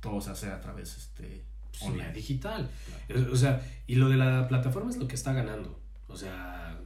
[0.00, 1.44] todo se hace a través este,
[1.80, 2.12] online.
[2.12, 2.70] digital.
[3.30, 5.80] O sea, y lo de la plataforma es lo que está ganando.
[6.08, 6.80] O sea,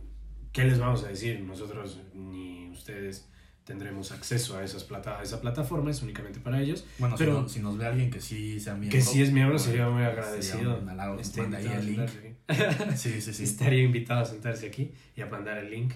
[0.53, 1.41] ¿qué les vamos a decir?
[1.41, 3.29] Nosotros ni ustedes
[3.65, 6.85] tendremos acceso a, esas plata, a esa plataforma, es únicamente para ellos.
[6.99, 8.99] Bueno, pero, si, nos ve alguien que sí sea miembro.
[8.99, 10.81] Que sí es miembro, sería muy agradecido.
[11.23, 12.09] Sería ahí el link.
[12.97, 13.45] sí, sí, sí.
[13.45, 15.95] Estaría invitado a sentarse aquí y a mandar el link.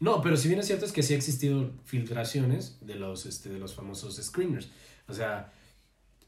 [0.00, 3.48] No, pero si bien es cierto es que sí ha existido filtraciones de los, este,
[3.48, 4.70] de los famosos screeners.
[5.06, 5.52] O sea,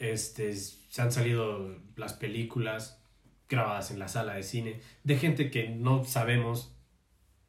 [0.01, 3.01] este, se han salido las películas
[3.49, 6.73] grabadas en la sala de cine de gente que no sabemos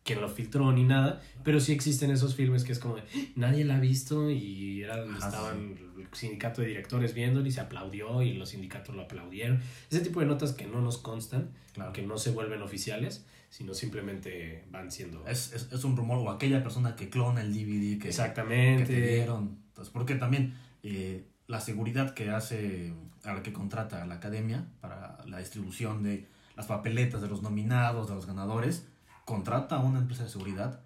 [0.03, 2.95] quién lo filtró ni nada, pero sí existen esos filmes que es como
[3.35, 8.21] nadie la ha visto y era estaban el sindicato de directores viéndolo y se aplaudió
[8.21, 9.61] y los sindicatos lo aplaudieron.
[9.89, 11.51] Ese tipo de notas que no nos constan,
[11.93, 15.25] que no se vuelven oficiales, sino simplemente van siendo...
[15.27, 18.85] Es, es, un rumor o aquella persona que clona el DVD que, Exactamente.
[18.85, 19.59] que te dieron.
[19.67, 20.55] Entonces, porque también...
[20.83, 22.93] Eh, la seguridad que hace
[23.25, 27.41] a la que contrata a la academia para la distribución de las papeletas de los
[27.41, 28.87] nominados, de los ganadores,
[29.25, 30.81] contrata a una empresa de seguridad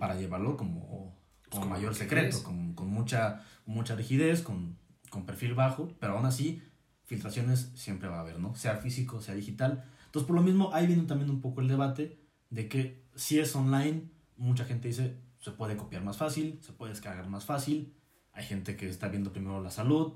[0.00, 1.16] para llevarlo como,
[1.48, 4.76] como mayor secreto, con, con, mucha, mucha rigidez, con,
[5.08, 6.60] con, perfil bajo, pero aún así
[7.04, 8.56] filtraciones siempre va a haber, ¿no?
[8.56, 9.84] Sea físico, sea digital.
[10.06, 12.18] Entonces, por lo mismo, ahí viene también un poco el debate
[12.50, 16.92] de que si es online, mucha gente dice, se puede copiar más fácil, se puede
[16.92, 17.94] descargar más fácil,
[18.38, 20.12] hay gente que está viendo primero la salud,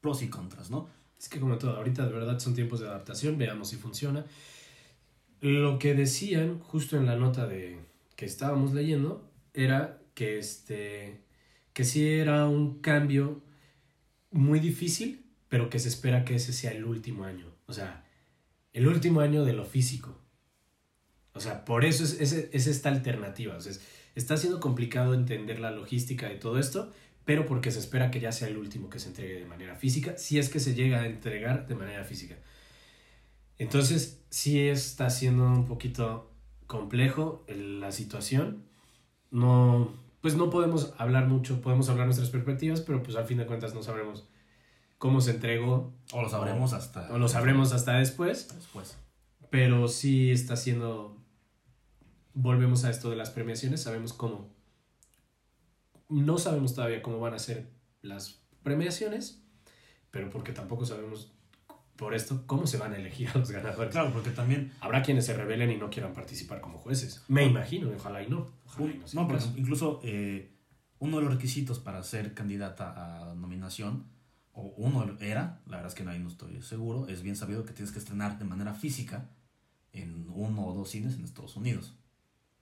[0.00, 0.88] pros y contras, ¿no?
[1.18, 4.24] Es que como todo, ahorita de verdad son tiempos de adaptación, veamos si funciona.
[5.42, 7.78] Lo que decían justo en la nota de
[8.16, 11.20] que estábamos leyendo era que este
[11.74, 13.42] que sí era un cambio
[14.30, 17.46] muy difícil, pero que se espera que ese sea el último año.
[17.66, 18.04] O sea,
[18.72, 20.18] el último año de lo físico.
[21.34, 23.56] O sea, por eso es, es, es esta alternativa.
[23.56, 23.82] O sea, es-
[24.14, 26.90] está siendo complicado entender la logística de todo esto,
[27.30, 30.18] pero porque se espera que ya sea el último que se entregue de manera física,
[30.18, 32.34] si es que se llega a entregar de manera física.
[33.56, 36.28] Entonces, sí está siendo un poquito
[36.66, 38.64] complejo la situación.
[39.30, 43.46] No, pues no podemos hablar mucho, podemos hablar nuestras perspectivas, pero pues al fin de
[43.46, 44.26] cuentas no sabremos
[44.98, 47.12] cómo se entregó O lo sabremos hasta...
[47.12, 48.98] o lo sabremos hasta después, después.
[49.50, 51.16] pero sí está siendo
[52.34, 54.50] volvemos a esto de las premiaciones, sabemos cómo
[56.10, 57.70] no sabemos todavía cómo van a ser
[58.02, 59.42] las premiaciones,
[60.10, 61.32] pero porque tampoco sabemos
[61.96, 63.92] por esto cómo se van a elegir a los ganadores.
[63.92, 64.72] Claro, porque también...
[64.80, 67.22] Habrá quienes se rebelen y no quieran participar como jueces.
[67.28, 68.50] Me imagino, ojalá y no.
[68.66, 70.50] Ojalá y no, No, porque incluso eh,
[70.98, 74.06] uno de los requisitos para ser candidata a nominación,
[74.52, 77.72] o uno era, la verdad es que ahí no estoy seguro, es bien sabido que
[77.72, 79.30] tienes que estrenar de manera física
[79.92, 81.96] en uno o dos cines en Estados Unidos.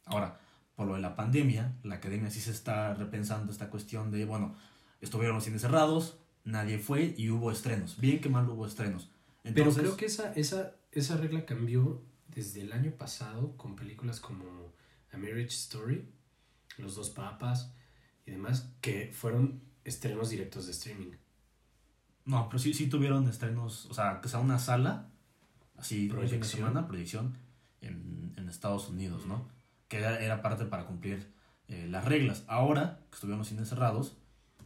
[0.05, 0.41] Ahora,
[0.79, 4.55] por lo de la pandemia, la academia sí se está repensando esta cuestión de, bueno,
[5.01, 7.99] estuvieron los cines cerrados, nadie fue y hubo estrenos.
[7.99, 9.11] Bien que mal hubo estrenos.
[9.43, 14.45] Pero creo que esa, esa, esa regla cambió desde el año pasado con películas como
[15.12, 16.09] A Marriage Story,
[16.77, 17.73] Los Dos Papas
[18.25, 21.11] y demás, que fueron estrenos directos de streaming.
[22.25, 25.11] No, pero sí, sí tuvieron estrenos, o sea, que sea una sala,
[25.77, 26.45] así, Proyección.
[26.45, 27.35] semana, proyección
[27.81, 29.58] en, en Estados Unidos, ¿no?
[29.88, 31.33] Que era, parte para cumplir
[31.68, 32.44] eh, las reglas.
[32.46, 34.16] Ahora, que estuvieron los cines cerrados,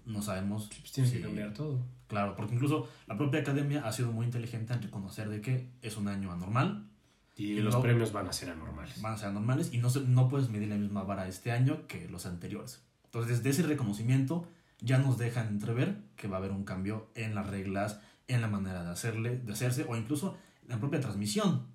[0.05, 1.81] no sabemos Pues tiene si- que cambiar todo.
[2.09, 5.97] Claro, porque incluso la propia academia ha sido muy inteligente en reconocer de que es
[5.97, 6.89] un año anormal,
[7.35, 9.01] Y Y los no- premios van a ser anormales.
[9.01, 11.87] van a ser anormales y no, se- no puedes medir la misma vara este año
[11.87, 12.83] que los anteriores.
[13.07, 14.47] Entonces, desde ese reconocimiento
[14.81, 18.49] ya nos dejan entrever que va a haber un cambio en las reglas, en la
[18.49, 21.67] manera de hacerle, de hacerse o incluso en la propia transmisión.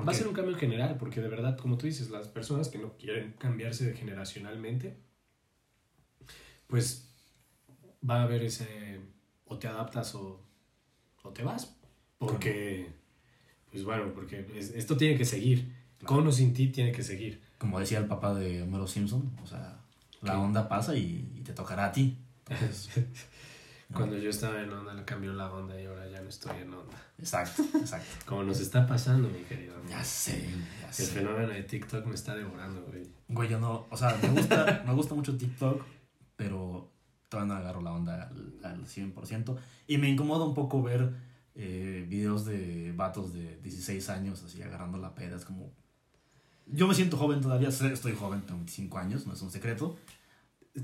[0.00, 2.28] Porque, Va a ser un cambio en general, porque de verdad, como tú dices, las
[2.28, 4.96] personas que no quieren cambiarse de generacionalmente,
[6.66, 7.08] pues
[8.08, 9.00] va a haber ese
[9.46, 10.40] o te adaptas o,
[11.22, 11.76] o te vas.
[12.18, 12.88] Porque,
[13.70, 15.72] pues bueno, porque es- esto tiene que seguir.
[15.98, 16.14] Claro.
[16.16, 17.42] Con o sin ti tiene que seguir.
[17.58, 19.80] como decía el papá de Homero Simpson, o sea,
[20.22, 20.38] la ¿Qué?
[20.38, 22.16] onda pasa y, y te tocará a ti.
[22.48, 22.90] Entonces.
[23.92, 26.72] Cuando yo estaba en onda, le cambió la onda y ahora ya no estoy en
[26.72, 26.96] onda.
[27.18, 28.08] Exacto, exacto.
[28.26, 29.90] Como nos está pasando, mi querido amigo.
[29.90, 30.48] Ya sé,
[30.80, 31.06] ya El sé.
[31.06, 33.02] fenómeno de TikTok me está devorando, güey.
[33.28, 35.82] Güey, yo no, o sea, me gusta, me gusta mucho TikTok,
[36.36, 36.92] pero
[37.28, 39.56] todavía no agarro la onda al, al 100%.
[39.88, 41.12] Y me incomoda un poco ver
[41.56, 45.36] eh, videos de vatos de 16 años así agarrando la peda.
[45.36, 45.72] Es como...
[46.66, 49.98] Yo me siento joven todavía, estoy joven, tengo 25 años, no es un secreto.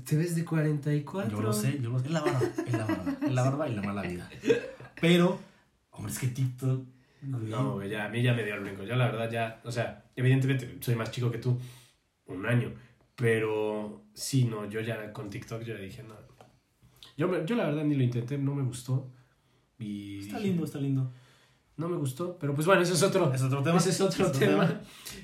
[0.05, 1.31] ¿Te ves de 44?
[1.37, 2.05] Yo lo sé, yo lo sé.
[2.07, 4.29] Es la barba, es la barba, es la barba y la mala vida.
[4.99, 5.39] Pero,
[5.91, 6.83] hombre, es que TikTok...
[7.23, 8.83] güey, No, güey, ya, a mí ya me dio el brinco.
[8.83, 11.57] Yo la verdad ya, o sea, evidentemente soy más chico que tú,
[12.25, 12.73] un año,
[13.15, 16.15] pero sí, no, yo ya con TikTok yo dije, no.
[17.17, 19.11] Yo, yo la verdad ni lo intenté, no me gustó.
[19.79, 21.11] Y Está dije, lindo, está lindo.
[21.77, 23.77] No me gustó, pero pues bueno, ese es otro, Es otro tema.
[23.77, 24.67] ese es otro Es otro tema.
[24.67, 24.81] tema.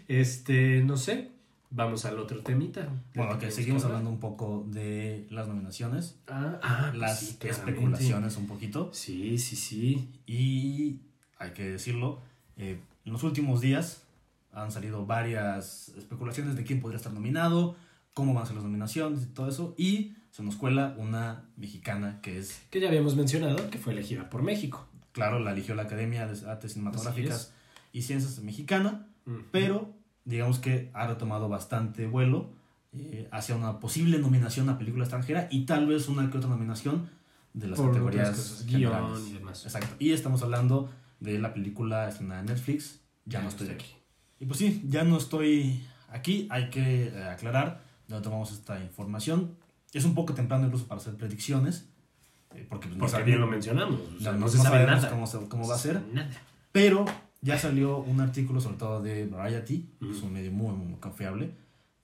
[0.08, 1.32] Este, no sé,
[1.73, 2.88] vamos al otro temita.
[3.15, 8.38] Bueno, que seguimos hablando un poco de las nominaciones, Ah, ah, pues las sí, especulaciones
[8.38, 8.89] un poquito.
[8.93, 10.09] Sí, sí, sí.
[10.25, 10.99] Y
[11.38, 12.19] hay que decirlo,
[12.57, 14.03] eh, en los últimos días
[14.51, 17.75] han salido varias especulaciones de quién podría estar nominado,
[18.13, 19.73] cómo van a ser las nominaciones y todo eso.
[19.77, 24.29] Y se nos cuela una mexicana que es, Que ya habíamos mencionado que fue elegida
[24.29, 24.88] por México.
[25.12, 27.53] claro, la eligió la Academia de Artes Cinematográficas
[27.91, 29.07] y Ciencias Mexicana,
[29.51, 29.93] pero
[30.25, 32.49] digamos que ha retomado bastante vuelo
[32.95, 37.09] eh, hacia una posible nominación a película extranjera y tal vez una que otra nominación
[37.53, 39.27] de las Por categorías cosas, generales.
[39.29, 39.65] y demás.
[39.65, 39.95] Exacto.
[39.99, 43.88] Y estamos hablando de la película estrenada en Netflix, Ya, no estoy aquí.
[44.39, 46.47] Y pues sí, ya no estoy aquí.
[46.51, 49.55] Hay que eh, aclarar de dónde tomamos esta información.
[49.93, 51.88] Es un poco temprano incluso para hacer predicciones.
[52.55, 53.99] eh, porque pues, no Porque sabe- bien lo mencionamos.
[54.17, 55.09] O sea, no, no, no se sabe nada.
[55.09, 56.01] Cómo, se- cómo va a ser.
[56.13, 56.29] Nada.
[56.71, 57.05] Pero
[57.43, 61.51] ya salió un artículo, sobre todo de Variety, que es un medio muy, muy confiable,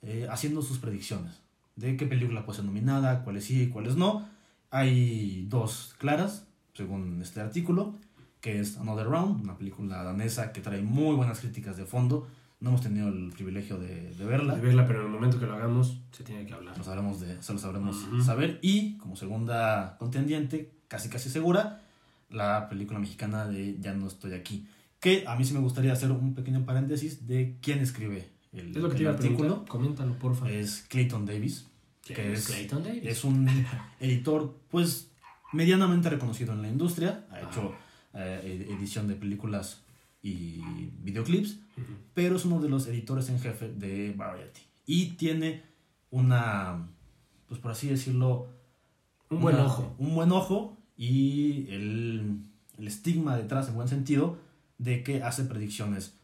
[0.03, 1.39] eh, haciendo sus predicciones
[1.77, 4.27] de qué película puede ser nominada, cuáles sí y cuáles no.
[4.69, 7.95] Hay dos claras, según este artículo,
[8.41, 12.27] que es Another Round, una película danesa que trae muy buenas críticas de fondo.
[12.59, 14.55] No hemos tenido el privilegio de, de verla.
[14.55, 16.77] De verla, pero en el momento que lo hagamos, se tiene que hablar.
[16.77, 18.21] Lo sabremos, de, se lo sabremos Ujú.
[18.21, 18.59] saber.
[18.61, 21.81] Y como segunda contendiente, casi casi segura,
[22.29, 24.67] la película mexicana de Ya no estoy aquí.
[24.99, 28.77] Que a mí sí me gustaría hacer un pequeño paréntesis de quién escribe el, Es
[28.77, 29.65] lo que el artículo.
[29.65, 30.49] Coméntalo, porfa.
[30.49, 31.67] Es Clayton Davis,
[32.03, 33.05] ¿Quién que es Clayton Davis?
[33.05, 33.47] es un
[33.99, 35.11] editor, pues,
[35.53, 37.25] medianamente reconocido en la industria.
[37.31, 37.73] Ha hecho
[38.13, 39.81] eh, ed- edición de películas
[40.21, 40.59] y
[41.01, 41.59] videoclips,
[42.13, 44.61] pero es uno de los editores en jefe de Variety.
[44.85, 45.63] Y tiene
[46.11, 46.89] una,
[47.47, 48.47] pues por así decirlo,
[49.29, 49.95] Un buen ojo.
[49.97, 52.41] Un buen ojo y el,
[52.77, 54.37] el estigma detrás, en buen sentido,
[54.79, 56.15] de que hace predicciones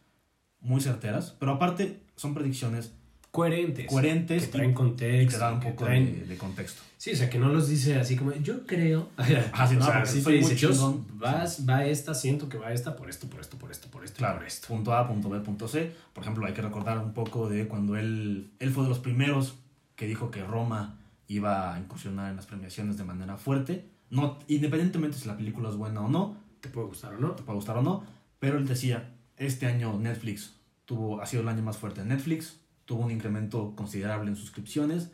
[0.62, 2.92] muy certeras, pero aparte son predicciones
[3.32, 3.88] Coherentes.
[3.88, 5.24] coherentes Que traen y- contexto.
[5.24, 6.82] y te dan un que poco traen- de, de contexto.
[6.98, 9.10] Sí, o sea, que no los dice así como, yo creo.
[9.52, 12.58] Ah, sí, o no, sea, porque sí soy dice, yo, vas, va esta, siento que
[12.58, 14.68] va esta por esto, por esto, por esto, por esto, Claro, por esto.
[14.70, 15.92] punto A, punto B, punto C.
[16.14, 19.56] Por ejemplo, hay que recordar un poco de cuando él, él fue de los primeros
[19.98, 23.86] que dijo que Roma iba a incursionar en las premiaciones de manera fuerte.
[24.10, 27.32] No, independientemente si la película es buena o no, ¿Te puede gustar o no?
[27.32, 28.04] te puede gustar o no,
[28.40, 32.60] pero él decía, este año Netflix tuvo, ha sido el año más fuerte de Netflix,
[32.86, 35.12] tuvo un incremento considerable en suscripciones,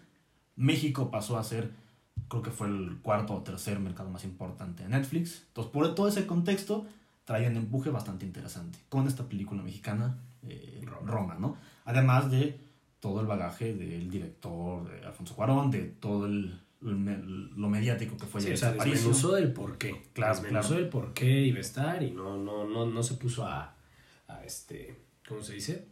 [0.55, 1.71] México pasó a ser,
[2.27, 6.07] creo que fue el cuarto o tercer mercado más importante de Netflix, entonces por todo
[6.07, 6.85] ese contexto
[7.25, 11.35] traía un empuje bastante interesante con esta película mexicana, eh, Roma.
[11.39, 11.55] ¿no?
[11.85, 12.59] Además de
[12.99, 18.41] todo el bagaje del director, de Alfonso Cuarón, de todo el, lo mediático que fue
[18.41, 18.95] Sí, o sea, aparición.
[19.11, 20.03] desmenuzó del por qué.
[20.13, 20.81] Claro, desmenuzó claro.
[20.81, 23.75] del por qué iba a estar y no, no, no, no se puso a,
[24.27, 25.87] a este, ¿cómo se dice?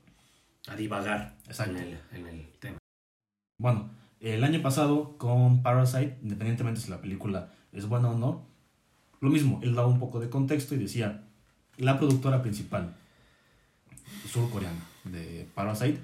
[0.68, 1.78] A divagar Exacto.
[1.78, 2.78] en el, en el tema.
[3.60, 8.48] Bueno, el año pasado con Parasite, independientemente si la película es buena o no,
[9.22, 11.24] lo mismo, él daba un poco de contexto y decía,
[11.78, 12.96] la productora principal
[14.28, 16.00] surcoreana de Parasite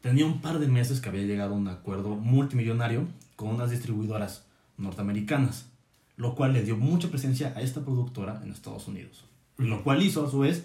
[0.00, 3.06] tenía un par de meses que había llegado a un acuerdo multimillonario
[3.42, 4.46] con unas distribuidoras
[4.78, 5.66] norteamericanas,
[6.16, 9.24] lo cual le dio mucha presencia a esta productora en Estados Unidos.
[9.56, 10.64] Lo cual hizo a su vez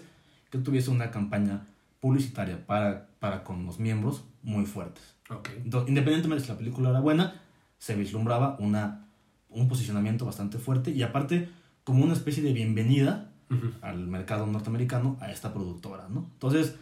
[0.50, 1.66] que tuviese una campaña
[1.98, 5.02] publicitaria para, para con los miembros muy fuertes.
[5.28, 5.50] Ok.
[5.64, 7.42] Entonces, independientemente de si la película era buena,
[7.78, 9.08] se vislumbraba una,
[9.50, 11.48] un posicionamiento bastante fuerte y aparte
[11.82, 13.72] como una especie de bienvenida Ujú.
[13.80, 16.30] al mercado norteamericano a esta productora, ¿no?
[16.34, 16.76] Entonces,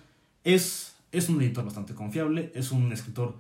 [0.45, 3.37] es, es un editor bastante confiable, es un escritor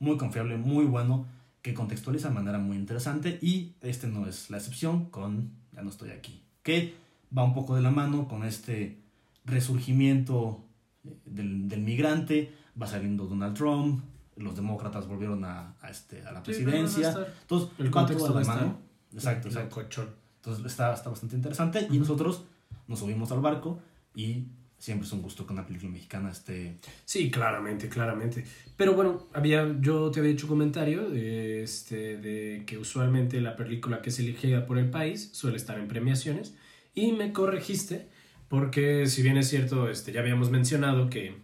[0.00, 1.26] muy confiable, muy bueno,
[1.62, 5.90] que contextualiza de manera muy interesante y este no es la excepción con Ya no
[5.90, 6.94] estoy aquí, que
[7.36, 8.98] va un poco de la mano con este
[9.44, 10.64] resurgimiento
[11.04, 14.02] eh, del, del migrante, va saliendo Donald Trump,
[14.36, 18.46] los demócratas volvieron a, a este, a la presidencia, a entonces El contexto de la
[18.46, 18.78] mano.
[19.12, 19.48] Exacto.
[19.48, 22.44] Entonces está, está bastante interesante y nosotros
[22.88, 23.78] nos subimos al barco
[24.14, 24.46] y
[24.80, 26.78] siempre es un gusto que una película mexicana esté...
[27.04, 28.44] Sí, claramente, claramente.
[28.76, 34.02] Pero bueno, había, yo te había hecho comentario de, este, de que usualmente la película
[34.02, 36.56] que es elegida por el país suele estar en premiaciones
[36.94, 38.08] y me corregiste
[38.48, 41.36] porque si bien es cierto, este, ya habíamos mencionado que,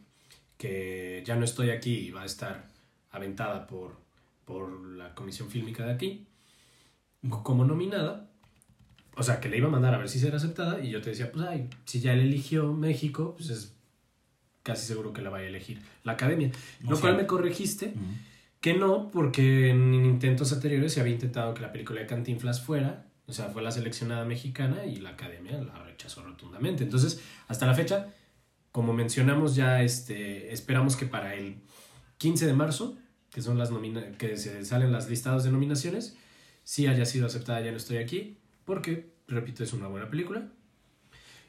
[0.59, 2.67] que ya no estoy aquí y va a estar
[3.13, 3.97] aventada por,
[4.45, 6.27] por la Comisión Fílmica de aquí
[7.43, 8.29] como nominada.
[9.17, 11.11] O sea, que le iba a mandar a ver si será aceptada y yo te
[11.11, 13.75] decía, pues ay, si ya le eligió México, pues es
[14.63, 16.51] casi seguro que la vaya a elegir la academia.
[16.81, 17.03] No Lo sé.
[17.03, 17.95] cual me corregiste
[18.61, 23.07] que no, porque en intentos anteriores se había intentado que la película de Cantinflas fuera,
[23.27, 26.85] o sea, fue la seleccionada mexicana y la academia la rechazó rotundamente.
[26.85, 28.09] Entonces, hasta la fecha,
[28.73, 31.57] como mencionamos ya, este, esperamos que para el
[32.19, 32.97] 15 de marzo,
[33.31, 33.71] que son las
[34.19, 36.17] que se salen las listados de nominaciones,
[36.65, 40.49] sí haya sido aceptada Ya no estoy aquí, porque, repito, es una buena película.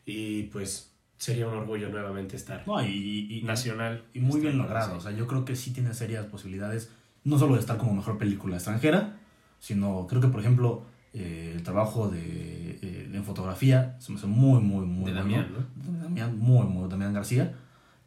[0.05, 4.05] Y pues sería un orgullo nuevamente estar No, y, y- nacional.
[4.13, 4.91] y muy bien Este, logrado.
[4.91, 4.97] sí.
[4.97, 6.91] O sea, yo creo que sí tiene serias posibilidades,
[7.25, 9.17] no solo de estar como mejor película extranjera,
[9.59, 14.27] sino creo que, por ejemplo, eh, el trabajo de, eh, en fotografía se me hace
[14.27, 15.19] muy, muy, muy de bueno.
[15.21, 15.91] Damián, ¿no?
[15.91, 17.55] De Damián, muy, muy, Damián García.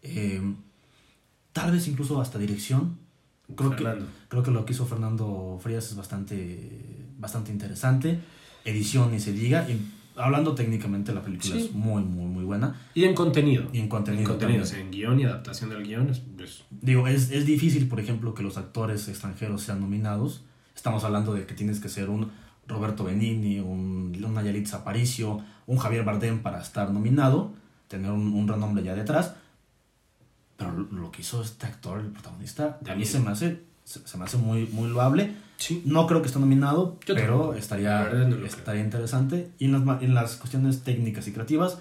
[0.02, 0.40] Eh,
[1.52, 2.96] tal vez incluso hasta dirección.
[3.56, 3.84] Creo que,
[4.28, 6.70] creo que lo que hizo Fernando Frías es bastante,
[7.18, 8.20] bastante interesante.
[8.64, 9.68] Edición, ni se diga.
[9.68, 9.80] Y
[10.16, 11.60] hablando técnicamente, la película Sí.
[11.62, 12.76] es muy, muy, muy buena.
[12.94, 13.68] Y en contenido.
[13.72, 14.22] Y en contenido.
[14.22, 16.10] en contenido, en guion y adaptación del guion.
[16.10, 16.22] Es,
[16.70, 20.44] Digo, es, es difícil, por ejemplo, que los actores extranjeros sean nominados.
[20.74, 22.30] Estamos hablando de que tienes que ser un
[22.66, 27.52] Roberto Benigni, un, un Nayarit Aparicio, un Javier Bardem para estar nominado,
[27.88, 29.34] tener un, un renombre ya detrás.
[30.56, 34.18] Pero lo, que hizo este actor, el protagonista, a mí se me hace, se, se
[34.18, 35.34] me hace muy, muy loable.
[35.56, 35.82] sí.
[35.84, 37.54] No creo que esté nominado, Yo pero tampoco.
[37.54, 39.50] estaría, no estaría interesante.
[39.58, 41.78] Y en las, en las cuestiones técnicas y creativas,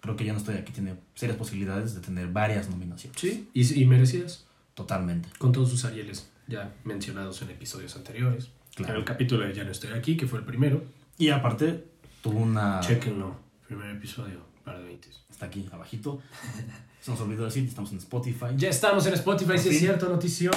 [0.00, 3.18] creo que ya no estoy aquí, tiene serias posibilidades de tener varias nominaciones.
[3.20, 4.44] Sí, y, y merecidas.
[4.74, 5.28] Totalmente.
[5.38, 8.50] Con todos sus Arieles ya mencionados en episodios anteriores.
[8.74, 8.92] Claro.
[8.94, 10.84] En el capítulo de Ya no estoy aquí, que fue el primero.
[11.18, 11.84] Y aparte,
[12.22, 12.78] tuvo una...
[12.80, 13.34] Chequenlo.
[13.66, 15.08] Primer episodio, par de 20.
[15.30, 16.20] Está aquí, abajito.
[17.00, 18.46] Se nos olvidó decir, estamos en Spotify.
[18.56, 20.54] Ya estamos en Spotify, Por sí es cierto, notición.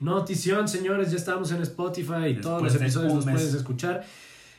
[0.00, 2.38] Notición, señores, ya estamos en Spotify.
[2.40, 4.04] Todos los episodios los puedes escuchar.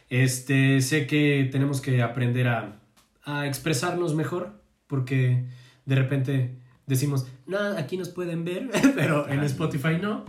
[0.08, 2.80] Este, sé que tenemos que aprender a,
[3.24, 5.46] a expresarnos mejor, porque
[5.86, 9.44] de repente decimos, no, aquí nos pueden ver, pero en.
[9.44, 10.26] Spotify no.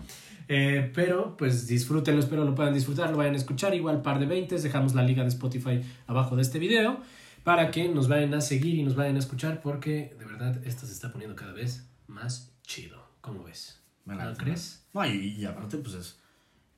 [0.48, 3.75] Eh, pero pues disfrútenlo, espero lo puedan disfrutar, lo vayan a escuchar.
[3.75, 7.01] Igual par de 20, dejamos la liga de Spotify abajo de este video
[7.44, 10.87] para que nos vayan a seguir y nos vayan a escuchar, porque de verdad esto
[10.87, 13.03] se está poniendo cada vez más chido.
[13.20, 13.82] ¿Cómo ves?
[14.05, 14.85] Me ¿No late, crees?
[14.93, 16.19] No, y, y aparte, pues es,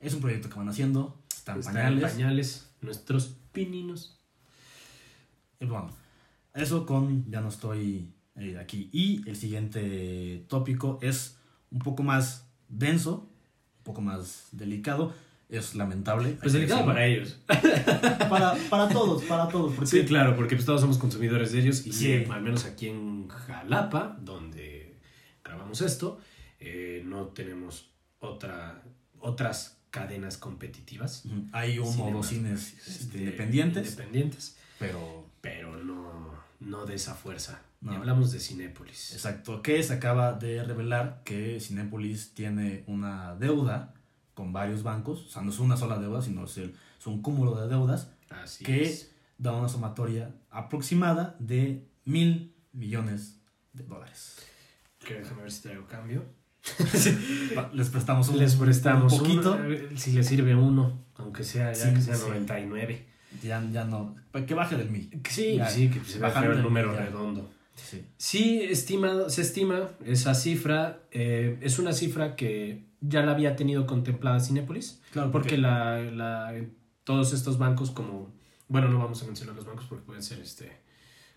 [0.00, 1.18] es un proyecto que van haciendo.
[1.34, 2.12] Están Están pañales.
[2.12, 4.18] pañales, nuestros pininos.
[5.60, 5.90] Y bueno,
[6.54, 8.88] eso con ya no estoy eh, aquí.
[8.92, 11.37] Y el siguiente tópico es
[11.70, 13.28] un poco más denso,
[13.78, 15.14] un poco más delicado.
[15.48, 16.37] Es lamentable.
[16.40, 17.38] Pues delicado para ellos.
[18.28, 19.74] Para, para todos, para todos.
[19.74, 22.10] Porque Sí, claro, porque pues todos somos consumidores de ellos y Sí.
[22.12, 24.96] eh, al menos aquí en Jalapa, donde
[25.44, 26.18] grabamos esto,
[26.64, 28.83] eh, no tenemos otra,
[29.20, 31.24] otras cadenas competitivas.
[31.53, 37.14] hay uno o dos cines este, este, independientes, independientes, pero pero no, no de esa
[37.14, 37.61] fuerza.
[37.83, 37.92] No.
[37.92, 39.12] Y hablamos de Cinépolis.
[39.12, 43.92] exacto, que se acaba de revelar que Cinépolis tiene una deuda
[44.33, 47.20] con varios bancos, o sea, no es una sola deuda, sino es, el- es un
[47.20, 49.12] cúmulo de deudas Así que es.
[49.37, 53.38] da una sumatoria aproximada de mil millones
[53.74, 54.38] de dólares.
[54.98, 56.24] Que déjame ver si traigo cambio.
[57.74, 59.59] Les prestamos un, Les prestamos un poquito.
[59.96, 62.22] si le sirve uno, aunque sea ya Sí, que sea sí.
[62.29, 63.05] 99.
[63.42, 64.14] Ya, ya no,
[64.46, 65.11] que baje del mil.
[65.29, 67.00] Sí, Ya, sí, que se bajando el número ya.
[67.07, 67.50] redondo.
[67.74, 68.05] Sí.
[68.16, 71.00] Sí, estimado, se estima esa cifra.
[71.11, 75.00] eh, es una cifra que ya la había tenido contemplada Cinépolis.
[75.12, 76.55] Claro, Porque la, la-
[77.03, 78.33] todos estos bancos, como.
[78.68, 80.72] Bueno, no vamos a mencionar los bancos porque pueden ser este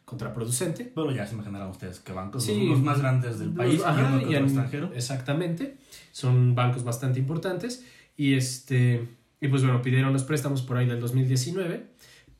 [0.07, 0.85] contraproducente.
[0.95, 2.53] Pero ya se imaginarán ustedes que bancos Sí.
[2.53, 4.89] son los más grandes del país Ajá, y en- extranjero.
[4.95, 5.75] Exactamente.
[6.13, 7.85] Son bancos bastante importantes.
[8.15, 9.07] Y este.
[9.41, 11.85] Y pues bueno, pidieron los préstamos por ahí del 2019.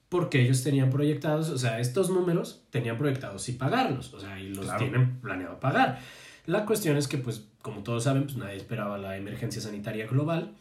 [0.09, 4.47] Porque ellos tenían proyectados, o sea, estos números tenían proyectados y pagarlos, o sea, y
[4.53, 4.79] los Claro.
[4.79, 5.99] tienen planeado pagar.
[6.45, 10.53] La cuestión es que, pues, como todos saben, pues nadie esperaba la emergencia sanitaria global.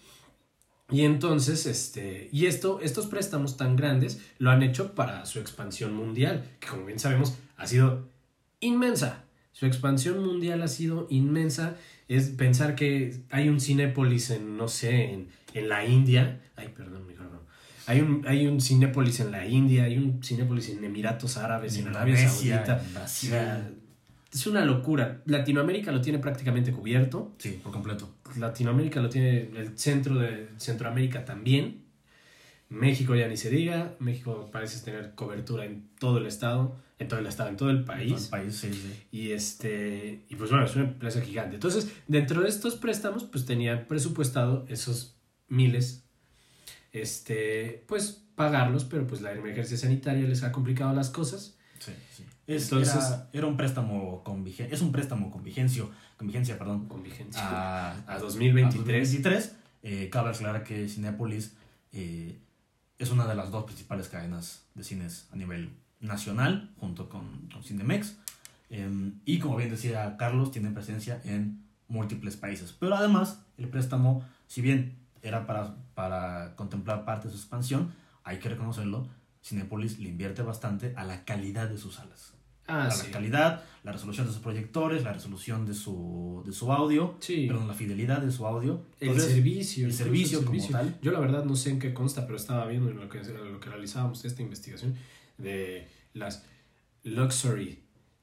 [0.91, 5.95] Y entonces, este, y esto, estos préstamos tan grandes lo han hecho para su expansión
[5.95, 8.09] mundial, que como bien sabemos, ha sido
[8.61, 9.25] inmensa.
[9.53, 11.77] Su expansión mundial ha sido inmensa.
[12.09, 16.41] Es pensar que hay un Cinépolis en, no sé, en, en la India.
[16.55, 17.41] Ay, perdón, micrófono.
[17.87, 21.89] Hay un, hay un Cinépolis en la India, hay un Cinépolis en Emiratos Árabes, en,
[21.89, 22.83] Arabia Saudita.
[23.23, 23.87] en
[24.33, 25.23] es una locura.
[25.25, 27.35] Latinoamérica lo tiene prácticamente cubierto.
[27.39, 28.16] Sí, por completo.
[28.39, 31.85] Latinoamérica lo tiene, el centro de Centroamérica también.
[32.69, 33.95] México ya ni se diga.
[34.01, 37.85] México parece tener cobertura en todo el estado, en todo el estado, en todo el
[37.85, 38.27] Todo el país.
[38.27, 38.93] país, sí, sí.
[39.13, 41.55] Y este, y pues bueno, es una empresa gigante.
[41.55, 45.17] Entonces, dentro de estos préstamos, pues tenían presupuestado esos
[45.49, 46.05] miles,
[46.93, 51.57] este, pues pagarlos, pero pues la emergencia sanitaria les ha complicado las cosas.
[51.79, 52.25] Sí, sí.
[52.47, 55.85] Es- Entonces- era, era un préstamo con vigencia, es un préstamo con vigencia,
[56.17, 57.43] con vigencia, perdón, Con vigencia.
[57.43, 58.75] a, A 2023.
[58.75, 59.57] a 2023.
[59.83, 61.55] Eh, cabe aclarar que Cinepolis
[61.93, 62.39] eh,
[62.99, 67.63] es una de las dos principales cadenas de cines a nivel nacional, junto con, con
[67.63, 68.17] Cinemex.
[68.71, 72.73] Eh, y como bien decía Carlos, tiene presencia en múltiples países.
[72.73, 77.93] Pero además, el préstamo, si bien era para, para contemplar parte de su expansión,
[78.25, 79.09] hay que reconocerlo,
[79.43, 82.33] Cinepolis le invierte bastante a la calidad de sus salas.
[82.69, 83.07] Ah, a sí.
[83.07, 87.47] la calidad, la resolución de sus proyectores, la resolución de su, de su audio, Sí.
[87.47, 88.85] perdón, la fidelidad de su audio.
[89.01, 89.87] El servicio.
[89.87, 90.99] el incluso servicio como tal.
[91.03, 93.61] Yo la verdad no sé en qué consta, pero estaba viendo en lo que, lo
[93.61, 94.97] que realizábamos esta investigación
[95.39, 96.45] de las
[97.05, 97.83] luxury,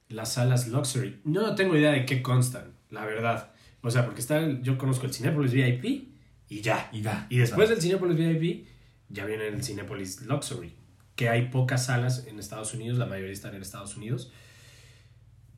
[0.10, 1.22] las salas luxury.
[1.24, 3.52] No tengo idea de qué constan, la verdad.
[3.82, 6.10] O sea, porque está, yo conozco el Cinepolis VIP
[6.50, 6.90] y ya.
[6.92, 7.28] Y ya.
[7.30, 7.70] Y después Claro.
[7.76, 8.68] del Cinepolis VIP
[9.10, 10.74] ya viene el Cinepolis Luxury,
[11.16, 14.32] que hay pocas salas en Estados Unidos, la mayoría están en Estados Unidos.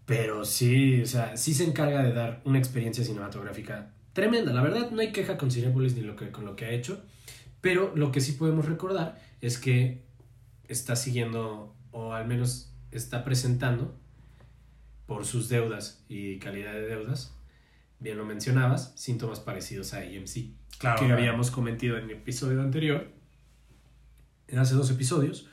[0.06, 4.53] Pero sí, o sea, sí se encarga de dar una experiencia cinematográfica tremenda.
[4.53, 7.03] La verdad, no hay queja con Cinepolis ni lo que, con lo que ha hecho.
[7.62, 10.03] Pero lo que sí podemos recordar es que
[10.68, 13.97] está siguiendo, o al menos está presentando,
[15.06, 17.34] por sus deudas y calidad de deudas,
[17.99, 23.08] bien lo mencionabas, síntomas parecidos a AMC Claro, que habíamos comentado en el episodio anterior,
[24.48, 25.48] en hace dos episodios,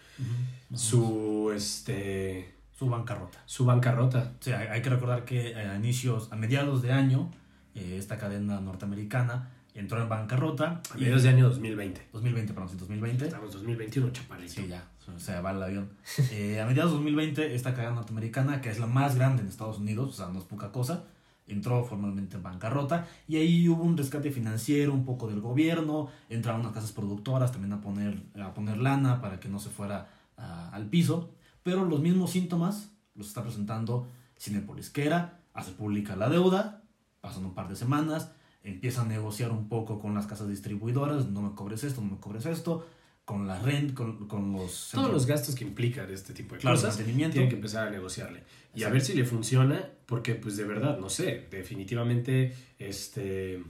[0.74, 3.38] su, este, Su bancarrota.
[3.46, 4.32] su bancarrota.
[4.40, 7.30] Sí, hay, hay que recordar que a inicios, a mediados de año,
[7.74, 10.82] eh, esta cadena norteamericana entró en bancarrota.
[10.90, 12.08] A mediados de año 2020.
[12.12, 13.24] 2020, perdón, sí, 2020.
[13.26, 14.52] Estamos 2021, chaparrito.
[14.52, 14.84] Sí, ya.
[15.18, 15.90] se va el avión.
[16.30, 19.78] Eh, a mediados de 2020, esta cadena norteamericana, que es la más grande en Estados
[19.78, 21.04] Unidos, o sea, no es poca cosa,
[21.46, 26.60] entró formalmente en bancarrota y ahí hubo un rescate financiero un poco del gobierno, entraron
[26.60, 30.86] unas casas productoras también a poner, a poner lana para que no se fuera al
[30.86, 31.30] piso,
[31.62, 35.40] pero los mismos síntomas los está presentando Cinepolis, que era,
[35.76, 36.82] pública la deuda,
[37.20, 38.32] pasan un par de semanas,
[38.64, 42.18] empieza a negociar un poco con las casas distribuidoras, no me cobres esto, no me
[42.18, 42.86] cobres esto,
[43.24, 44.90] con la rent, con, con los...
[44.92, 48.42] Todos los gastos que implican este tipo de cosas, tienen que empezar a negociarle.
[48.74, 53.62] Y a ver si le funciona, porque pues de verdad, no sé, definitivamente este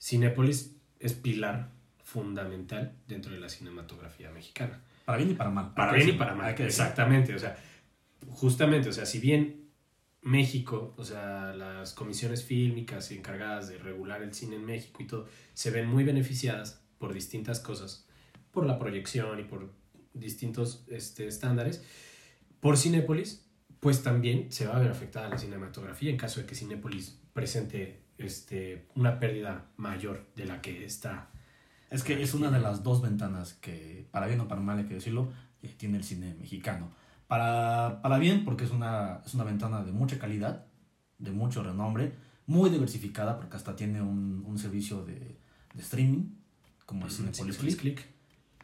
[0.00, 1.70] Cinépolis es pilar
[2.02, 4.80] fundamental dentro de la cinematografía mexicana.
[5.04, 5.74] Para bien y para mal.
[5.74, 7.34] Para bien y para mal, exactamente.
[7.34, 7.56] O sea,
[8.28, 9.70] justamente, o sea, si bien
[10.22, 15.26] México, o sea, las comisiones fílmicas encargadas de regular el cine en México y todo,
[15.52, 18.06] se ven muy beneficiadas por distintas cosas,
[18.54, 19.72] por la proyección y por
[20.14, 21.84] distintos este, estándares.
[22.60, 23.46] Por Cinépolis,
[23.80, 28.04] pues también se va a ver afectada la cinematografía en caso de que Cinépolis presente
[28.16, 31.30] este, una pérdida mayor de la que está.
[31.90, 34.84] Es que es una de las dos ventanas que, para bien o para mal hay
[34.86, 35.32] que decirlo,
[35.62, 36.90] eh, tiene el cine mexicano
[37.26, 40.66] para, para bien, porque es una, es una ventana de mucha calidad,
[41.18, 42.12] de mucho renombre,
[42.46, 45.38] muy diversificada, porque hasta tiene un, un servicio de,
[45.74, 46.30] de, streaming,
[46.86, 47.80] como es Cinepolis Click.
[47.80, 48.13] Click.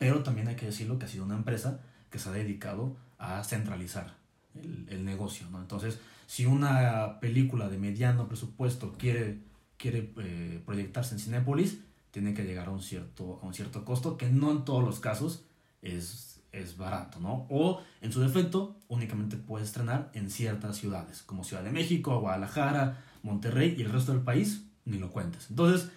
[0.01, 3.45] Pero también hay que decirlo que ha sido una empresa que se ha dedicado a
[3.45, 4.17] centralizar
[4.55, 5.61] el, negocio, ¿no?
[5.61, 9.39] Entonces, si una película de mediano presupuesto quiere,
[9.77, 11.79] quiere eh, proyectarse en Cinepolis,
[12.11, 15.01] tiene que llegar a un, cierto, a un cierto costo, que no en todos los
[15.01, 15.45] casos
[15.83, 17.47] es es barato, ¿no?
[17.49, 23.05] O en su defecto, únicamente puede estrenar en ciertas ciudades, como Ciudad de México, Guadalajara,
[23.23, 25.49] Monterrey y el resto del país, ni lo cuentes.
[25.51, 25.91] Entonces,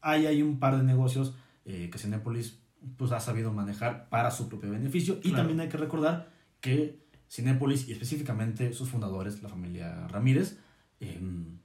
[0.00, 1.34] ahí hay un par de negocios
[1.64, 2.59] eh, que Cinépolis
[2.96, 5.20] pues, ha sabido manejar para su propio beneficio.
[5.22, 10.58] Y también hay que recordar que Cinépolis y específicamente sus fundadores, la familia Ramírez,
[11.00, 11.58] em,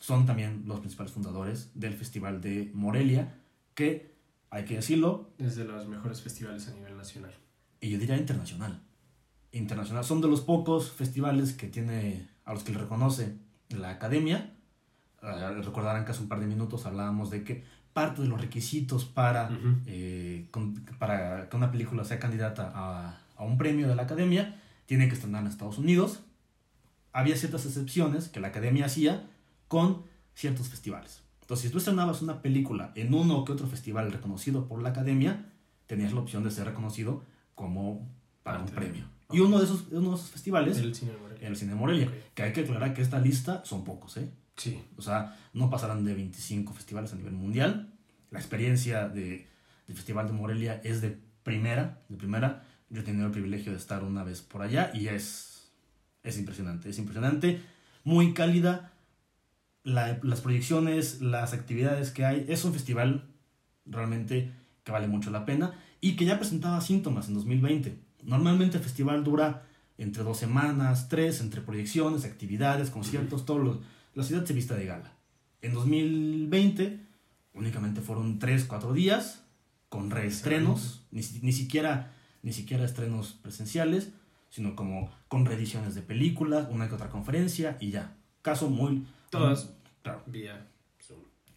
[0.00, 3.38] son también los principales fundadores del Festival de Morelia,
[3.74, 4.14] que
[4.50, 5.30] hay que decirlo.
[5.38, 7.34] Es de los mejores festivales a nivel nacional
[7.80, 8.80] y yo diría internacional.
[9.52, 10.04] Internacional.
[10.04, 13.36] Son de los pocos festivales que tiene, a los que le reconoce
[13.70, 14.54] la academia.
[15.22, 19.04] Uh, recordarán que hace un par de minutos hablábamos de que parte de los requisitos
[19.04, 19.50] para,
[19.86, 20.46] eh,
[20.98, 25.14] para que una película sea candidata a, a, un premio de la academia tiene que
[25.14, 26.20] estrenar en Estados Unidos.
[27.12, 29.28] Había ciertas excepciones que la academia hacía
[29.68, 30.02] con
[30.34, 31.22] ciertos festivales.
[31.42, 35.46] Entonces, si tú estrenabas una película en uno que otro festival reconocido por la academia,
[35.86, 37.24] tenías la opción de ser reconocido
[37.56, 38.08] como
[38.44, 39.04] para un premio.
[39.32, 42.42] Y uno de, esos, uno de esos festivales, el Cine Morelia, el Cine Morelia que
[42.42, 44.30] hay que aclarar que esta lista son pocos, ¿eh?
[44.60, 44.78] Sí.
[44.98, 47.94] O sea, no pasarán de 25 festivales a nivel mundial.
[48.30, 49.46] La experiencia de,
[49.86, 52.66] del Festival de Morelia es de primera, de primera.
[52.90, 55.72] Yo he tenido el privilegio de estar una vez por allá y es,
[56.22, 57.62] es impresionante, es impresionante,
[58.04, 58.92] muy cálida.
[59.82, 63.30] las proyecciones, las actividades que hay, es un festival
[63.86, 64.52] realmente
[64.84, 67.98] que vale mucho la pena y que ya presentaba síntomas en 2020.
[68.24, 69.62] Normalmente el festival dura
[69.96, 73.80] entre dos semanas, tres, entre proyecciones, actividades, conciertos, todo lo,
[74.14, 75.12] la ciudad se vista de gala.
[75.62, 77.00] En 2020
[77.54, 79.44] únicamente fueron tres, cuatro días
[79.88, 84.12] con reestrenos, ni, ni, siquiera, ni siquiera estrenos presenciales,
[84.48, 88.16] sino como con reediciones de películas, una que otra conferencia y ya.
[88.42, 89.06] Caso muy...
[89.30, 89.72] Todas.
[90.02, 90.22] Claro.
[90.26, 90.66] Vía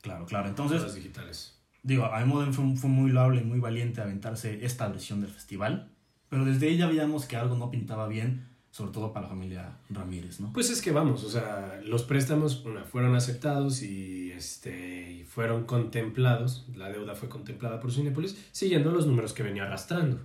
[0.04, 0.50] Claro, claro.
[0.50, 0.80] Entonces...
[0.80, 1.58] Todas digitales.
[1.82, 5.90] Digo, a Modem fue, fue, muy loable y muy valiente aventarse esta versión del festival,
[6.30, 10.40] pero desde ella veíamos que algo no pintaba bien, sobre todo para la familia Ramírez,
[10.40, 10.52] ¿no?
[10.52, 16.66] Pues es que vamos, o sea, los préstamos una, fueron aceptados y, este, fueron contemplados,
[16.76, 20.22] la deuda fue contemplada por Cinepolis, siguiendo los números que venía arrastrando.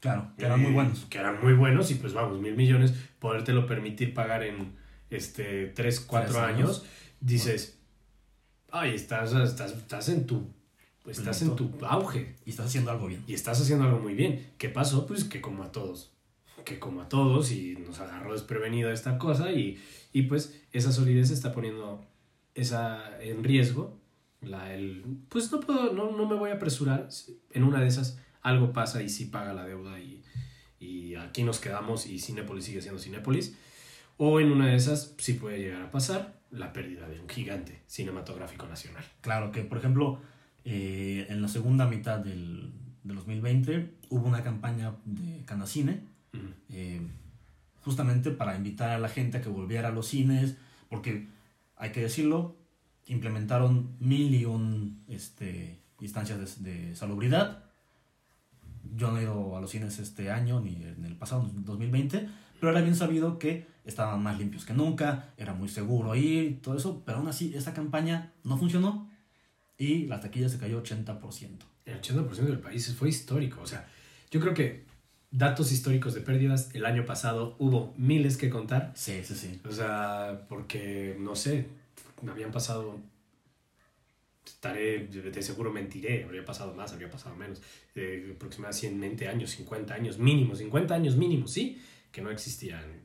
[0.00, 1.04] Claro, que eran muy buenos.
[1.08, 4.72] Que eran muy buenos y pues vamos, mil millones, podértelo permitir pagar en
[5.08, 6.84] este, tres, cuatro años,
[7.20, 7.78] dices,
[8.72, 10.52] ay, estás, estás, estás en tu
[11.06, 12.34] estás en tu auge.
[12.44, 13.22] Y estás haciendo algo bien.
[13.28, 14.54] Y estás haciendo algo muy bien.
[14.58, 15.06] ¿Qué pasó?
[15.06, 16.12] Pues que como a todos.
[16.64, 19.80] Que como a todos y nos agarró desprevenida esta cosa y,
[20.12, 22.04] y pues esa solidez está poniendo
[22.54, 23.98] esa en riesgo.
[24.40, 27.08] La, el, pues no puedo, no, no me voy a apresurar.
[27.50, 30.22] En una de esas algo pasa y sí paga la deuda y,
[30.78, 33.56] y aquí nos quedamos y Cinépolis sigue siendo Cinépolis.
[34.18, 37.82] O en una de esas sí puede llegar a pasar la pérdida de un gigante
[37.86, 39.04] cinematográfico nacional.
[39.20, 40.20] Claro, que por ejemplo
[40.64, 42.72] eh, en la segunda mitad del,
[43.04, 46.04] 2020 hubo una campaña de Canacine,
[46.70, 47.00] eh,
[47.82, 50.56] justamente para invitar a la gente a que volviera a los cines,
[50.88, 51.28] porque
[51.76, 52.56] hay que decirlo,
[53.06, 57.64] implementaron mil y un este, instancias de, salubridad,
[58.94, 62.28] yo no he ido a los cines este año ni en el pasado 2020,
[62.60, 66.54] pero era bien sabido que estaban más limpios que nunca, era muy seguro ir y
[66.54, 69.10] todo eso, pero aún así esta campaña no funcionó
[69.78, 71.48] y la taquilla se cayó 80%.
[71.84, 73.88] El 80% del país fue histórico, o sea,
[74.30, 74.91] yo creo que
[75.32, 78.92] datos históricos de pérdidas, el año pasado hubo miles que contar.
[78.94, 79.60] Sí, sí, sí.
[79.68, 81.66] O sea, porque, no sé,
[82.22, 83.00] me habían pasado
[84.44, 87.60] estaré, de seguro mentiré, habría pasado más, habría pasado menos,
[87.94, 93.02] eh, aproximadamente 100 años, 50 años mínimo, 50 años mínimo, sí, que no existían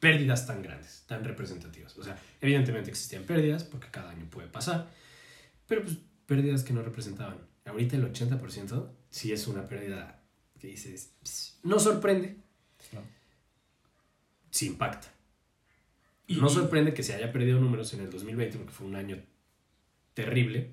[0.00, 1.96] pérdidas tan grandes, tan representativas.
[1.96, 4.90] O sea, evidentemente existían pérdidas, porque cada año puede pasar,
[5.66, 5.96] pero pues
[6.26, 7.38] pérdidas que no representaban.
[7.64, 10.21] Ahorita el 80% sí es una pérdida
[10.62, 11.12] que dices,
[11.64, 12.36] no sorprende,
[12.92, 13.00] no.
[14.52, 15.08] sí impacta.
[16.28, 19.20] Y no sorprende que se haya perdido números en el 2020, porque fue un año
[20.14, 20.70] terrible,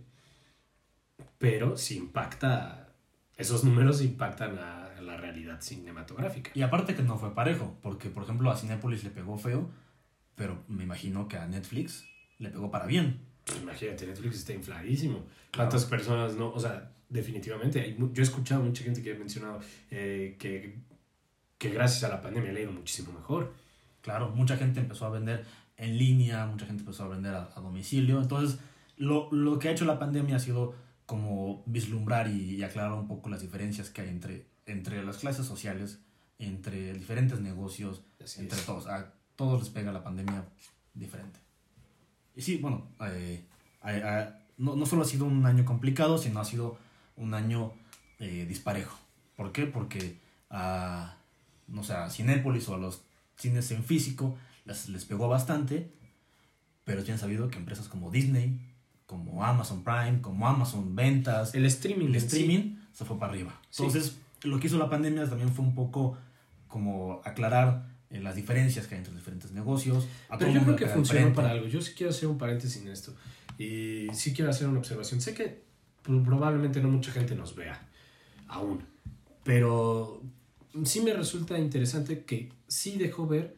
[1.39, 2.93] pero sí impacta,
[3.35, 6.51] esos números impactan a la realidad cinematográfica.
[6.53, 9.71] Y aparte que no fue parejo, porque por ejemplo a Cinepolis le pegó feo,
[10.35, 12.05] pero me imagino que a Netflix
[12.37, 13.21] le pegó para bien.
[13.49, 15.25] Pues imagínate, Netflix está infladísimo.
[15.55, 16.51] ¿Cuántas personas no?
[16.51, 20.77] O sea, definitivamente, hay, yo he escuchado mucha gente que ha mencionado eh, que,
[21.57, 23.53] que gracias a la pandemia le ha ido muchísimo mejor.
[24.01, 25.45] Claro, mucha gente empezó a vender
[25.77, 28.21] en línea, mucha gente empezó a vender a, a domicilio.
[28.21, 28.59] Entonces,
[28.97, 30.75] lo, lo, que ha hecho la pandemia ha sido
[31.05, 35.99] como vislumbrar y, aclarar un poco las diferencias que hay entre, entre las clases sociales,
[36.37, 38.03] entre diferentes negocios,
[38.37, 38.85] entre todos.
[38.85, 40.45] A todos les pega la pandemia
[40.93, 41.39] diferente.
[42.39, 43.43] Y sí, bueno, eh,
[44.57, 46.77] no, no, solo ha sido un año complicado, sino ha sido
[47.17, 47.73] un año
[48.17, 48.97] eh, disparejo.
[49.35, 49.65] ¿Por qué?
[49.65, 50.19] Porque
[50.49, 51.17] a,
[51.67, 53.01] no sé, a Cinépolis o a los
[53.35, 55.91] cines en físico les, les pegó bastante,
[56.85, 58.57] pero tienen sabido que empresas como Disney,
[59.05, 61.53] como Amazon Prime, como Amazon Ventas.
[61.53, 62.05] El streaming.
[62.05, 63.59] El streaming se fue para arriba.
[63.69, 66.17] Entonces, lo que hizo la pandemia también fue un poco
[66.69, 70.07] como aclarar eh, las diferencias que hay entre los diferentes negocios.
[70.37, 71.67] Pero yo creo que funcionó para algo.
[71.67, 73.13] Yo sí quiero hacer un paréntesis en esto.
[73.57, 75.21] Y sí quiero hacer una observación.
[75.21, 75.61] Sé que
[76.03, 77.87] probablemente no mucha gente nos vea
[78.47, 78.83] aún.
[79.43, 80.21] Pero
[80.83, 83.55] sí me resulta interesante que sí dejó ver,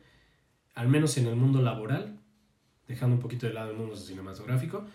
[0.75, 2.17] al menos en el mundo laboral,
[2.87, 4.85] dejando un poquito de lado el mundo cinematográfico,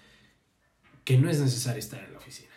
[1.04, 2.50] que no es necesario estar en la oficina.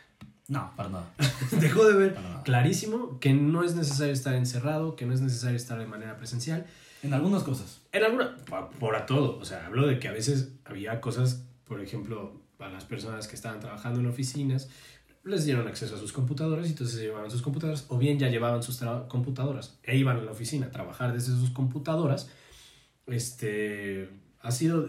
[0.47, 1.13] No, para nada.
[1.59, 5.77] Dejó de ver clarísimo que no es necesario estar encerrado, que no es necesario estar
[5.77, 6.65] de manera presencial.
[7.03, 7.81] En algunas cosas.
[7.91, 8.37] En alguna,
[8.79, 9.37] por a todo.
[9.37, 13.35] O sea, hablo de que a veces había cosas, por ejemplo, a las personas que
[13.35, 14.69] estaban trabajando en oficinas,
[15.23, 18.29] les dieron acceso a sus computadoras y entonces se llevaban sus computadoras, o bien ya
[18.29, 22.29] llevaban sus computadoras e iban a la oficina a trabajar desde sus computadoras.
[23.07, 24.09] Este,
[24.41, 24.87] ha sido,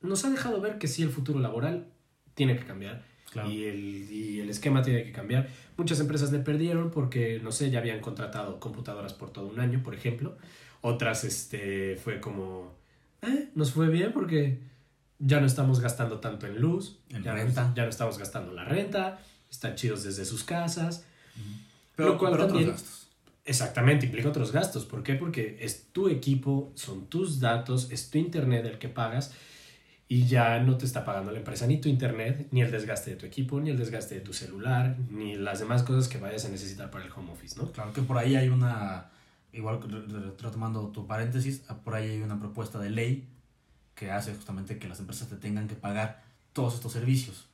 [0.00, 1.86] nos ha dejado ver que sí el futuro laboral
[2.34, 3.04] tiene que cambiar.
[3.48, 5.48] Y, el, y el esquema tiene que cambiar.
[5.78, 9.82] Muchas empresas le perdieron porque, no sé, ya habían contratado computadoras por todo un año,
[9.82, 10.36] por ejemplo.
[10.82, 12.76] Otras, este, fue como,
[13.22, 14.58] eh, nos fue bien porque
[15.18, 17.68] ya no estamos gastando tanto en luz, en ya, renta.
[17.68, 19.20] No, ya no estamos gastando la renta,
[19.50, 21.04] están chidos desde sus casas.
[21.96, 23.08] Pero, lo cual también, otros gastos.
[23.44, 24.84] Exactamente, implica otros gastos.
[24.84, 25.14] ¿Por qué?
[25.14, 29.32] Porque es tu equipo, son tus datos, es tu internet el que pagas
[30.12, 33.16] y ya no te está pagando la empresa ni tu internet, ni el desgaste de
[33.16, 36.50] tu equipo, ni el desgaste de tu celular, ni las demás cosas que vayas a
[36.50, 37.72] necesitar para el home office, ¿no?
[37.72, 39.10] Claro que por ahí hay una,
[39.52, 39.80] igual
[40.40, 43.28] retomando tu paréntesis, ah, por ahí hay una propuesta de ley
[43.94, 46.22] que hace justamente que las empresas te tengan que pagar
[46.52, 47.48] todos estos servicios.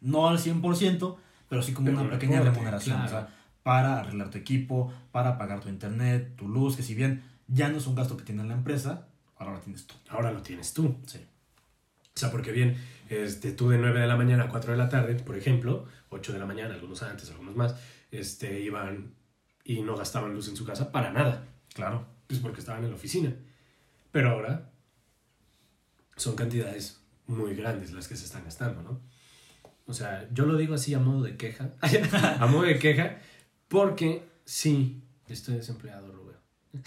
[0.00, 1.16] No al 100%,
[1.48, 3.28] pero sí como una pequeña remuneración, o sea,
[3.62, 7.78] para arreglar tu equipo, para pagar tu internet, tu luz, que si bien ya no
[7.78, 9.06] es un gasto que tiene la empresa,
[9.38, 9.94] ahora lo tienes tú.
[10.08, 10.96] Ahora lo tienes tú.
[11.06, 11.20] Sí.
[12.14, 12.76] O sea, porque bien,
[13.08, 16.32] este, tú de 9 de la mañana a 4 de la tarde, por ejemplo, 8
[16.32, 17.74] de la mañana, algunos antes, algunos más,
[18.10, 19.14] este, iban
[19.64, 21.48] y no gastaban luz en su casa para nada.
[21.74, 22.06] Claro.
[22.26, 23.34] Pues porque estaban en la oficina.
[24.12, 24.70] Pero ahora
[26.16, 29.00] son cantidades muy grandes las que se están gastando, ¿no?
[29.86, 31.72] O sea, yo lo digo así a modo de queja,
[32.40, 33.18] a modo de queja,
[33.68, 36.36] porque sí, estoy desempleado, Rubén.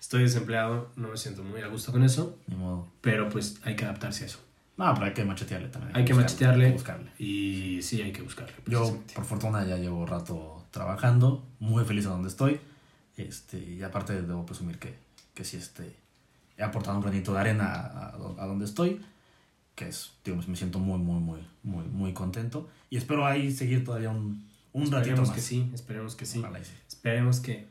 [0.00, 2.38] Estoy desempleado, no me siento muy a gusto con eso.
[2.46, 2.90] Ni modo.
[3.02, 4.38] Pero pues hay que adaptarse a eso.
[4.78, 5.94] No, pero hay que machetearle también.
[5.94, 6.64] Hay, que, machetearle.
[6.64, 7.12] Hay que buscarle.
[7.18, 8.54] Y sí, hay que buscarle.
[8.66, 12.60] Yo, por fortuna, ya llevo rato trabajando, muy feliz a donde estoy.
[13.16, 14.94] Este, y aparte debo presumir que,
[15.34, 15.96] que sí este,
[16.56, 19.00] he aportado un granito de arena a, a, donde estoy,
[19.74, 22.68] que es, digamos, me siento muy, muy, muy, muy, muy contento.
[22.90, 25.30] Y espero ahí seguir todavía un, un ratito más.
[25.30, 26.42] que sí, esperemos que sí.
[26.88, 27.66] Esperemos que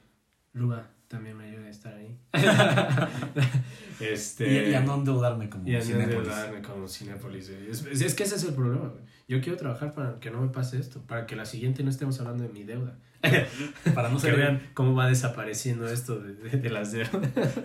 [0.53, 2.17] Luga también me ayude a estar ahí.
[3.99, 7.49] este, y, a no endeudarme como y a endeudarme como Cinepolis.
[7.49, 8.93] Es, es, que ese es el problema.
[9.27, 12.19] Yo quiero trabajar para que no me pase esto, para que la siguiente no estemos
[12.19, 12.97] hablando de mi deuda.
[13.95, 17.01] Para no Que vean cómo va desapareciendo esto de, de- de las de...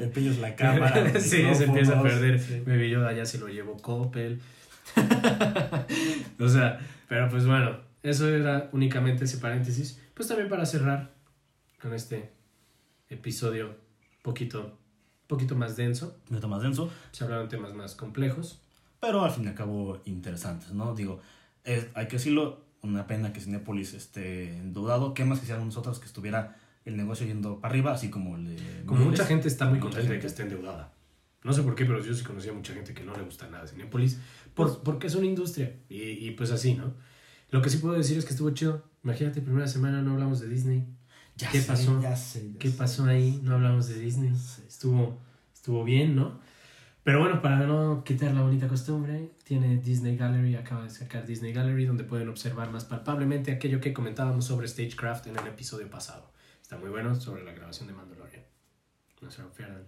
[0.01, 1.11] empeños la cámara.
[1.20, 2.40] sí, se empieza a perder.
[2.40, 2.62] sí.
[2.66, 4.40] Baby Yoda ya se lo llevó Coppel.
[6.40, 10.01] o sea, pero pues bueno, eso era únicamente ese paréntesis.
[10.14, 11.12] Pues también para cerrar
[11.80, 12.32] con este
[13.13, 13.77] episodio
[14.23, 14.79] poquito,
[15.27, 16.17] poquito más denso.
[16.25, 18.61] Un poquito más denso, Se hablaron temas más complejos.
[19.01, 20.95] pero al fin y al cabo interesantes, ¿no?
[20.95, 21.21] Digo,
[21.65, 25.15] es- hay que decirlo, una pena que Cinepolis esté endeudado.
[25.15, 28.85] ¿Qué más quisiéramos nosotros que estuviera el negocio yendo para arriba, así como el de
[28.87, 30.93] Como mucha gente está muy contenta de que esté endeudada.
[31.45, 33.67] No sé por qué, pero yo sí conocía mucha gente que no le gusta nada
[33.69, 34.19] Cinepolis.
[34.55, 35.75] Por, porque es una industria.
[35.89, 36.93] Y, y pues así, ¿no?
[37.51, 38.85] Lo que sí puedo decir es que estuvo chido.
[39.05, 40.85] Imagínate, primera semana no hablamos de Disney.
[41.43, 42.01] Ya ¿Qué sé, pasó?
[42.01, 42.76] Ya sé, ya ¿Qué sé.
[42.78, 43.40] pasó ahí?
[43.43, 44.32] No hablamos de Disney.
[44.66, 45.18] Estuvo,
[45.53, 46.40] estuvo bien, ¿no?
[47.05, 51.53] Pero bueno, para no quitar la bonita costumbre, tiene Disney Gallery, acaba de sacar Disney
[51.53, 56.30] Gallery, donde pueden observar más palpablemente aquello que comentábamos sobre Stagecraft en el episodio pasado.
[56.62, 58.45] Está muy bueno sobre la grabación de Mandalorian.
[59.20, 59.84] No se lo pierdan.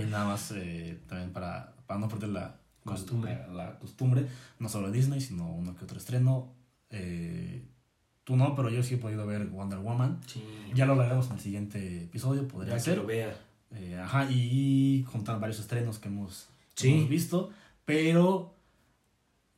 [0.00, 3.34] Y nada más eh, también para, para no perder la Costumbre.
[3.48, 4.26] La, la costumbre,
[4.58, 6.54] no solo Disney, sino uno que otro estreno.
[6.90, 7.66] Eh,
[8.24, 10.20] tú no, pero yo sí he podido ver Wonder Woman.
[10.26, 10.42] Sí.
[10.74, 12.98] Ya lo hablaremos en el siguiente episodio, podría Ya que ser.
[12.98, 13.34] lo vea.
[13.76, 16.92] Eh, ajá, y contar varios estrenos que hemos, Sí.
[16.94, 17.50] hemos visto,
[17.84, 18.50] pero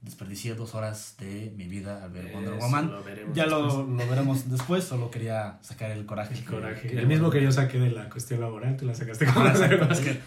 [0.01, 2.91] desperdicié dos horas de mi vida al ver Wonder Eso Woman.
[2.93, 6.35] lo Ya lo, lo veremos después, solo quería sacar el coraje.
[6.35, 6.89] El que- coraje.
[6.89, 9.59] que- El mismo que yo saqué de la cuestión laboral, tú la sacaste con Ajá,
[9.59, 10.21] las es que-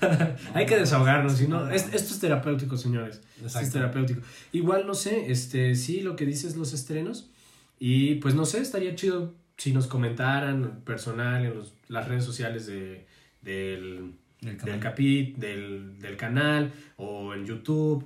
[0.53, 3.21] Hay que desahogarnos, si no, es- esto es terapéutico, señores.
[3.43, 4.21] Esto es terapéutico.
[4.51, 7.29] Igual, no sé, este, sí, lo que dices, los estrenos.
[7.79, 12.65] Y pues no sé, estaría chido si nos comentaran personal en los- las redes sociales
[12.67, 13.05] de,
[13.41, 14.79] del, El del, canal.
[14.79, 18.05] capi, del, del canal o en YouTube,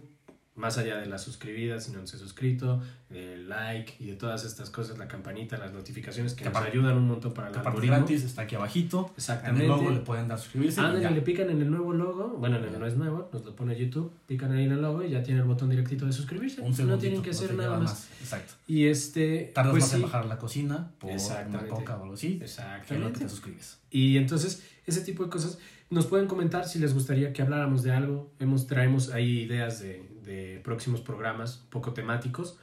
[0.56, 2.80] más allá de las suscribidas, si no se ha suscrito,
[3.10, 6.72] el like y de todas estas cosas, la campanita, las notificaciones que Que nos aparte-
[6.78, 7.96] ayudan un montón para el algoritmo.
[7.98, 9.00] gratis, está aquí abajito.
[9.00, 9.68] En el Exactamente.
[9.68, 10.80] logo le pueden dar suscribirse.
[10.80, 12.36] y Ándale, le pican en el nuevo logo.
[12.38, 14.12] Bueno, en el no es nuevo, nos lo pone YouTube.
[14.28, 16.62] Pican ahí en el logo y ya tiene el botón directito de suscribirse.
[16.62, 18.10] Un no tienen que hacer nada más.
[18.22, 18.54] Exacto.
[18.68, 19.52] Y este.
[19.56, 21.70] Tardas pues más en bajar a la cocina por una Exactamente.
[21.70, 22.28] coca o algo así.
[22.28, 23.20] que lo que Exactamente.
[23.22, 23.80] te suscribes.
[23.90, 25.58] Y entonces, ese tipo de cosas
[25.90, 28.32] nos pueden comentar si les gustaría que habláramos de algo.
[28.40, 32.58] Hemos, traemos ahí ideas de, de próximos programas poco temáticos.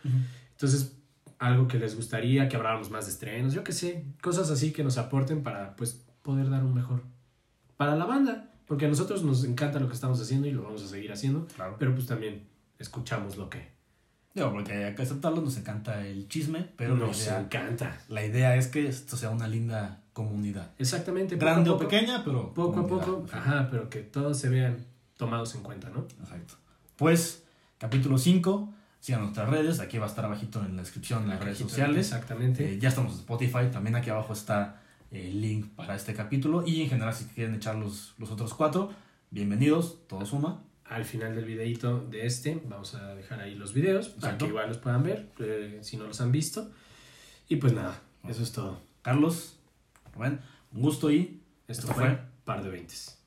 [0.52, 0.96] Entonces,
[1.38, 4.84] algo que les gustaría que habláramos más de estrenos, yo qué sé, cosas así que
[4.84, 7.02] nos aporten para pues poder dar un mejor
[7.76, 10.82] para la banda, porque a nosotros nos encanta lo que estamos haciendo y lo vamos
[10.82, 11.76] a seguir haciendo, Claro.
[11.78, 12.46] pero pues también
[12.78, 13.78] escuchamos lo que
[14.34, 18.00] Digo, porque hay que aceptarlo, nos encanta el chisme, pero nos idea, encanta.
[18.08, 20.70] la idea es que esto sea una linda comunidad.
[20.78, 22.54] Exactamente, poco Grande a o poco, pequeña, pero.
[22.54, 24.86] poco a poco, ajá, pero que todos se vean
[25.16, 26.06] tomados en cuenta, ¿no?
[26.20, 26.54] Exacto.
[26.96, 27.42] Pues,
[27.80, 28.74] capítulo 5.
[29.00, 29.80] Sigan nuestras redes.
[29.80, 32.12] Aquí va a estar abajito en la descripción las redes sociales.
[32.12, 32.74] Exactamente.
[32.74, 33.70] Eh, ya estamos en Spotify.
[33.72, 36.62] También aquí abajo está el link para este capítulo.
[36.64, 38.92] Y en general, si quieren echar los, los otros cuatro,
[39.30, 40.06] bienvenidos.
[40.06, 40.62] Todo suma.
[40.84, 44.68] Al final del videito de este vamos a dejar ahí los videos para que igual
[44.68, 46.70] los puedan ver eh, si no los han visto.
[47.48, 48.80] Y pues nada, eso es todo.
[49.00, 49.56] Carlos,
[50.14, 50.40] Rubén,
[50.72, 53.18] un gusto y Esto, Esto fue fue Par de Veintes.